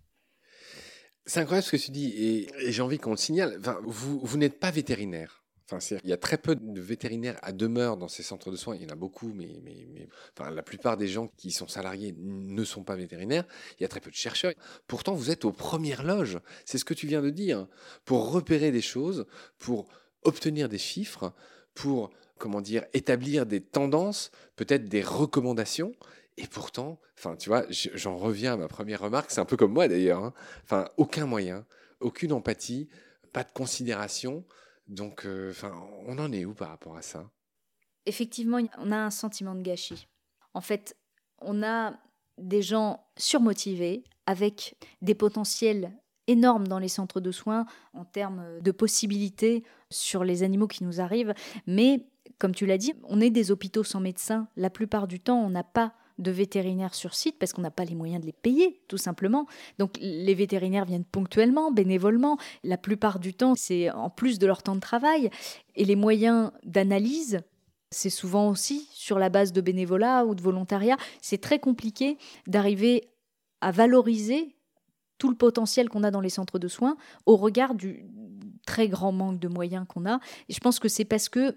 C'est 1.27 1.41
incroyable 1.41 1.67
ce 1.67 1.73
que 1.73 1.77
tu 1.77 1.91
dis 1.91 2.09
et, 2.17 2.73
j'ai 2.73 2.81
envie 2.81 2.97
qu'on 2.97 3.11
le 3.11 3.19
signale. 3.19 3.61
vous, 3.85 4.21
vous 4.21 4.39
n'êtes 4.39 4.59
pas 4.59 4.71
vétérinaire. 4.71 5.45
Enfin, 5.71 5.97
il 6.03 6.09
y 6.09 6.15
a 6.15 6.17
très 6.17 6.39
peu 6.39 6.57
de 6.57 6.81
vétérinaires 6.81 7.39
à 7.43 7.53
demeure 7.53 7.99
dans 7.99 8.09
ces 8.09 8.23
centres 8.23 8.51
de 8.51 8.57
soins. 8.57 8.75
Il 8.75 8.83
y 8.83 8.87
en 8.87 8.89
a 8.89 8.97
beaucoup, 8.97 9.35
mais, 9.35 10.09
la 10.39 10.63
plupart 10.63 10.97
des 10.97 11.09
gens 11.09 11.29
qui 11.37 11.51
sont 11.51 11.69
salariés 11.69 12.15
ne 12.19 12.65
sont 12.65 12.85
pas 12.85 12.97
vétérinaires. 12.97 13.45
Il 13.79 13.83
y 13.83 13.85
a 13.85 13.89
très 13.89 14.01
peu 14.01 14.11
de 14.11 14.17
chercheurs. 14.17 14.55
Pourtant, 14.87 15.13
vous 15.13 15.31
êtes 15.31 15.45
aux 15.45 15.53
premières 15.53 16.05
loges. 16.05 16.39
C'est 16.65 16.79
ce 16.79 16.87
que 16.87 16.95
tu 16.95 17.07
viens 17.07 17.21
de 17.21 17.31
dire. 17.31 17.67
Pour 18.07 18.31
repérer 18.31 18.73
des 18.73 18.83
choses, 18.83 19.27
pour 19.59 19.89
obtenir 20.23 20.71
des 20.71 20.79
chiffres, 20.79 21.35
pour 21.75 22.11
comment 22.39 22.61
dire 22.61 22.85
établir 22.93 23.47
des 23.47 23.61
tendances, 23.61 24.31
peut-être 24.57 24.89
des 24.89 25.03
recommandations. 25.03 25.93
Et 26.37 26.47
pourtant, 26.47 26.99
enfin, 27.17 27.37
tu 27.37 27.49
vois, 27.49 27.65
j'en 27.71 28.17
reviens 28.17 28.55
à 28.55 28.57
ma 28.57 28.69
première 28.69 29.01
remarque. 29.01 29.31
C'est 29.31 29.41
un 29.41 29.45
peu 29.45 29.57
comme 29.57 29.73
moi 29.73 29.87
d'ailleurs. 29.87 30.25
Hein. 30.25 30.35
Enfin, 30.65 30.89
aucun 30.97 31.27
moyen, 31.27 31.65
aucune 32.01 32.33
empathie, 32.33 32.89
pas 33.33 33.45
de 33.45 33.53
considération. 33.53 34.45
Donc, 34.89 35.25
euh, 35.25 35.53
on 36.07 36.19
en 36.19 36.33
est 36.33 36.45
où 36.45 36.55
par 36.55 36.69
rapport 36.69 36.97
à 36.97 37.03
ça? 37.03 37.31
Effectivement, 38.07 38.59
on 38.79 38.93
a 38.93 38.97
un 38.97 39.11
sentiment 39.11 39.55
de 39.55 39.63
gâchis. 39.63 40.09
En 40.53 40.61
fait, 40.61 40.97
on 41.41 41.63
a 41.63 41.95
des 42.37 42.63
gens 42.63 43.07
surmotivés 43.17 44.05
avec 44.27 44.77
des 45.03 45.15
potentiels 45.15 45.93
énormes 46.27 46.67
dans 46.67 46.79
les 46.79 46.89
centres 46.89 47.21
de 47.21 47.31
soins 47.31 47.67
en 47.93 48.05
termes 48.05 48.61
de 48.61 48.73
possibilités 48.73 49.65
sur 49.91 50.25
les 50.25 50.43
animaux 50.43 50.67
qui 50.67 50.85
nous 50.85 51.01
arrivent. 51.01 51.35
Mais, 51.67 52.07
comme 52.39 52.55
tu 52.55 52.67
l'as 52.67 52.79
dit, 52.79 52.93
on 53.05 53.21
est 53.21 53.31
des 53.31 53.51
hôpitaux 53.51 53.85
sans 53.85 54.01
médecins. 54.01 54.49
La 54.57 54.71
plupart 54.71 55.07
du 55.07 55.21
temps, 55.21 55.41
on 55.41 55.51
n'a 55.51 55.65
pas 55.65 55.95
de 56.19 56.31
vétérinaires 56.31 56.95
sur 56.95 57.15
site 57.15 57.39
parce 57.39 57.53
qu'on 57.53 57.63
n'a 57.63 57.71
pas 57.71 57.85
les 57.85 57.95
moyens 57.95 58.21
de 58.21 58.27
les 58.27 58.33
payer, 58.33 58.81
tout 58.89 58.99
simplement. 58.99 59.47
Donc 59.79 59.99
les 60.01 60.35
vétérinaires 60.35 60.85
viennent 60.85 61.05
ponctuellement, 61.05 61.73
bénévolement. 61.73 62.39
La 62.63 62.79
plupart 62.79 63.19
du 63.19 63.35
temps, 63.35 63.55
c'est 63.57 63.91
en 63.91 64.11
plus 64.11 64.39
de 64.39 64.47
leur 64.47 64.63
temps 64.63 64.77
de 64.77 64.81
travail. 64.81 65.31
Et 65.75 65.85
les 65.85 65.97
moyens 65.97 66.53
d'analyse, 66.65 67.41
c'est 67.91 68.11
souvent 68.11 68.49
aussi 68.49 68.89
sur 68.93 69.19
la 69.19 69.29
base 69.29 69.53
de 69.53 69.61
bénévolat 69.61 70.25
ou 70.25 70.35
de 70.35 70.43
volontariat. 70.43 70.97
C'est 71.21 71.41
très 71.41 71.59
compliqué 71.59 72.19
d'arriver 72.47 73.09
à 73.61 73.71
valoriser 73.71 74.55
tout 75.19 75.31
le 75.31 75.37
potentiel 75.37 75.89
qu'on 75.89 76.03
a 76.03 76.11
dans 76.11 76.21
les 76.21 76.29
centres 76.29 76.59
de 76.59 76.69
soins 76.69 76.97
au 77.27 77.37
regard 77.37 77.75
du 77.75 78.05
très 78.67 78.89
grand 78.89 79.13
manque 79.13 79.39
de 79.39 79.49
moyens 79.49 79.87
qu'on 79.89 80.07
a. 80.07 80.21
Et 80.49 80.53
je 80.53 80.61
pense 80.61 80.79
que 80.79 80.89
c'est 80.89 81.05
parce 81.05 81.29
que, 81.29 81.55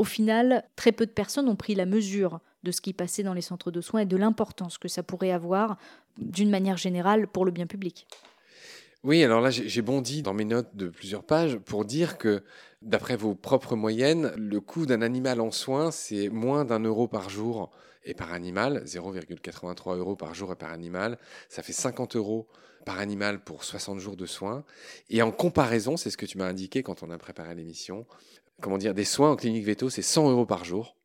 au 0.00 0.04
final, 0.04 0.64
très 0.76 0.92
peu 0.92 1.04
de 1.04 1.10
personnes 1.10 1.46
ont 1.46 1.56
pris 1.56 1.74
la 1.74 1.84
mesure 1.84 2.40
de 2.62 2.72
ce 2.72 2.80
qui 2.80 2.94
passait 2.94 3.22
dans 3.22 3.34
les 3.34 3.42
centres 3.42 3.70
de 3.70 3.82
soins 3.82 4.00
et 4.00 4.06
de 4.06 4.16
l'importance 4.16 4.78
que 4.78 4.88
ça 4.88 5.02
pourrait 5.02 5.30
avoir, 5.30 5.76
d'une 6.16 6.48
manière 6.48 6.78
générale, 6.78 7.26
pour 7.26 7.44
le 7.44 7.50
bien 7.50 7.66
public. 7.66 8.06
Oui, 9.04 9.22
alors 9.22 9.42
là, 9.42 9.50
j'ai 9.50 9.82
bondi 9.82 10.22
dans 10.22 10.32
mes 10.32 10.46
notes 10.46 10.74
de 10.74 10.88
plusieurs 10.88 11.22
pages 11.22 11.58
pour 11.58 11.84
dire 11.84 12.16
que, 12.16 12.42
d'après 12.80 13.14
vos 13.14 13.34
propres 13.34 13.76
moyennes, 13.76 14.32
le 14.38 14.58
coût 14.62 14.86
d'un 14.86 15.02
animal 15.02 15.38
en 15.38 15.50
soins, 15.50 15.90
c'est 15.90 16.30
moins 16.30 16.64
d'un 16.64 16.80
euro 16.80 17.06
par 17.06 17.28
jour 17.28 17.70
et 18.02 18.14
par 18.14 18.32
animal, 18.32 18.82
0,83 18.86 19.98
euros 19.98 20.16
par 20.16 20.32
jour 20.32 20.50
et 20.50 20.56
par 20.56 20.72
animal. 20.72 21.18
Ça 21.50 21.62
fait 21.62 21.74
50 21.74 22.16
euros 22.16 22.48
par 22.86 23.00
animal 23.00 23.44
pour 23.44 23.64
60 23.64 23.98
jours 23.98 24.16
de 24.16 24.24
soins. 24.24 24.64
Et 25.10 25.20
en 25.20 25.30
comparaison, 25.30 25.98
c'est 25.98 26.08
ce 26.08 26.16
que 26.16 26.24
tu 26.24 26.38
m'as 26.38 26.48
indiqué 26.48 26.82
quand 26.82 27.02
on 27.02 27.10
a 27.10 27.18
préparé 27.18 27.54
l'émission, 27.54 28.06
comment 28.60 28.78
dire, 28.78 28.94
des 28.94 29.04
soins 29.04 29.30
en 29.32 29.36
clinique 29.36 29.64
veto, 29.64 29.90
c'est 29.90 30.02
100 30.02 30.30
euros 30.30 30.46
par 30.46 30.64
jour. 30.64 30.96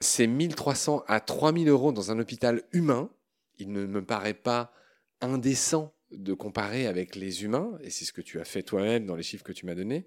C'est 0.00 0.26
1300 0.26 1.04
à 1.06 1.20
3000 1.20 1.68
euros 1.68 1.92
dans 1.92 2.10
un 2.10 2.18
hôpital 2.18 2.62
humain. 2.72 3.10
Il 3.58 3.72
ne 3.72 3.86
me 3.86 4.04
paraît 4.04 4.34
pas 4.34 4.72
indécent 5.20 5.94
de 6.10 6.34
comparer 6.34 6.86
avec 6.86 7.16
les 7.16 7.44
humains, 7.44 7.78
et 7.82 7.90
c'est 7.90 8.04
ce 8.04 8.12
que 8.12 8.20
tu 8.20 8.40
as 8.40 8.44
fait 8.44 8.62
toi-même 8.62 9.06
dans 9.06 9.16
les 9.16 9.22
chiffres 9.22 9.44
que 9.44 9.52
tu 9.52 9.66
m'as 9.66 9.74
donnés. 9.74 10.06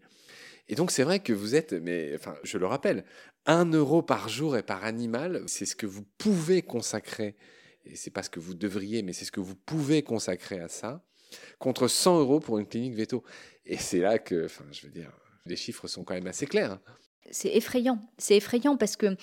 Et 0.69 0.75
donc 0.75 0.91
c'est 0.91 1.03
vrai 1.03 1.19
que 1.19 1.33
vous 1.33 1.55
êtes, 1.55 1.73
mais 1.73 2.13
enfin, 2.15 2.35
je 2.43 2.57
le 2.57 2.65
rappelle, 2.65 3.05
1 3.45 3.71
euro 3.71 4.01
par 4.01 4.29
jour 4.29 4.57
et 4.57 4.63
par 4.63 4.83
animal, 4.85 5.43
c'est 5.47 5.65
ce 5.65 5.75
que 5.75 5.85
vous 5.85 6.03
pouvez 6.17 6.61
consacrer, 6.61 7.35
et 7.85 7.95
c'est 7.95 8.11
pas 8.11 8.23
ce 8.23 8.29
que 8.29 8.39
vous 8.39 8.53
devriez, 8.53 9.01
mais 9.01 9.13
c'est 9.13 9.25
ce 9.25 9.31
que 9.31 9.39
vous 9.39 9.55
pouvez 9.55 10.03
consacrer 10.03 10.59
à 10.59 10.67
ça, 10.67 11.05
contre 11.57 11.87
100 11.87 12.19
euros 12.19 12.39
pour 12.39 12.57
une 12.59 12.67
clinique 12.67 12.95
veto. 12.95 13.23
Et 13.65 13.77
c'est 13.77 13.99
là 13.99 14.19
que, 14.19 14.45
enfin, 14.45 14.65
je 14.71 14.85
veux 14.85 14.91
dire, 14.91 15.11
les 15.47 15.55
chiffres 15.55 15.87
sont 15.87 16.03
quand 16.03 16.13
même 16.13 16.27
assez 16.27 16.45
clairs. 16.45 16.73
Hein. 16.73 16.81
C'est 17.31 17.53
effrayant, 17.55 17.99
c'est 18.17 18.37
effrayant 18.37 18.77
parce 18.77 18.95
que, 18.95 19.17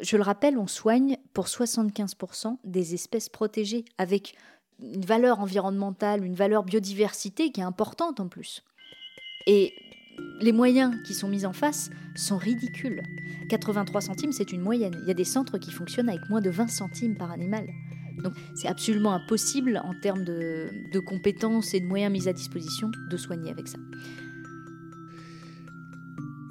je 0.00 0.16
le 0.16 0.22
rappelle, 0.22 0.58
on 0.58 0.66
soigne 0.66 1.18
pour 1.32 1.46
75% 1.46 2.56
des 2.64 2.94
espèces 2.94 3.28
protégées 3.28 3.84
avec 3.98 4.34
une 4.80 5.04
valeur 5.04 5.40
environnementale, 5.40 6.24
une 6.24 6.34
valeur 6.34 6.64
biodiversité 6.64 7.52
qui 7.52 7.60
est 7.60 7.64
importante 7.64 8.18
en 8.18 8.28
plus. 8.28 8.64
Et 9.46 9.72
les 10.40 10.52
moyens 10.52 10.94
qui 11.06 11.14
sont 11.14 11.28
mis 11.28 11.44
en 11.44 11.52
face 11.52 11.90
sont 12.14 12.36
ridicules. 12.36 13.02
83 13.48 14.00
centimes, 14.00 14.32
c'est 14.32 14.52
une 14.52 14.60
moyenne. 14.60 14.96
Il 15.02 15.08
y 15.08 15.10
a 15.10 15.14
des 15.14 15.24
centres 15.24 15.58
qui 15.58 15.70
fonctionnent 15.70 16.08
avec 16.08 16.28
moins 16.28 16.40
de 16.40 16.50
20 16.50 16.68
centimes 16.68 17.16
par 17.16 17.30
animal. 17.30 17.66
Donc 18.22 18.34
c'est 18.54 18.68
absolument 18.68 19.12
impossible 19.12 19.80
en 19.84 19.94
termes 20.00 20.24
de, 20.24 20.98
compétences 21.00 21.74
et 21.74 21.80
de 21.80 21.86
moyens 21.86 22.12
mis 22.12 22.28
à 22.28 22.32
disposition 22.32 22.90
de 23.10 23.16
soigner 23.16 23.50
avec 23.50 23.68
ça. 23.68 23.78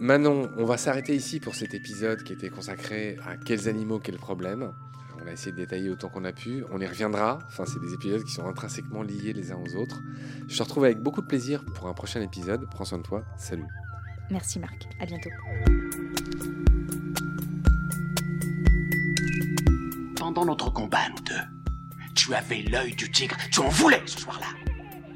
Manon, 0.03 0.51
on 0.57 0.65
va 0.65 0.75
s'arrêter 0.75 1.15
ici 1.15 1.39
pour 1.39 1.55
cet 1.55 1.73
épisode 1.73 2.23
qui 2.23 2.33
était 2.33 2.49
consacré 2.49 3.15
à 3.25 3.37
quels 3.37 3.69
animaux, 3.69 3.99
quels 3.99 4.17
problèmes. 4.17 4.73
On 5.15 5.25
a 5.25 5.31
essayé 5.31 5.53
de 5.53 5.55
détailler 5.55 5.89
autant 5.89 6.09
qu'on 6.09 6.25
a 6.25 6.33
pu. 6.33 6.65
On 6.73 6.81
y 6.81 6.85
reviendra. 6.85 7.39
Enfin, 7.47 7.63
c'est 7.65 7.79
des 7.79 7.93
épisodes 7.93 8.21
qui 8.21 8.33
sont 8.33 8.45
intrinsèquement 8.45 9.01
liés 9.01 9.31
les 9.31 9.53
uns 9.53 9.55
aux 9.55 9.77
autres. 9.77 10.01
Je 10.49 10.57
te 10.57 10.61
retrouve 10.61 10.83
avec 10.83 10.99
beaucoup 10.99 11.21
de 11.21 11.25
plaisir 11.25 11.63
pour 11.63 11.87
un 11.87 11.93
prochain 11.93 12.19
épisode. 12.19 12.67
Prends 12.69 12.83
soin 12.83 12.97
de 12.97 13.03
toi. 13.03 13.23
Salut. 13.37 13.63
Merci 14.29 14.59
Marc. 14.59 14.89
À 14.99 15.05
bientôt. 15.05 15.29
Pendant 20.17 20.43
notre 20.43 20.69
combat, 20.69 21.07
nous 21.15 21.23
deux, 21.23 22.03
tu 22.13 22.33
avais 22.33 22.63
l'œil 22.63 22.93
du 22.93 23.09
tigre. 23.09 23.37
Tu 23.49 23.61
en 23.61 23.69
voulais 23.69 24.01
ce 24.05 24.19
soir-là. 24.19 24.62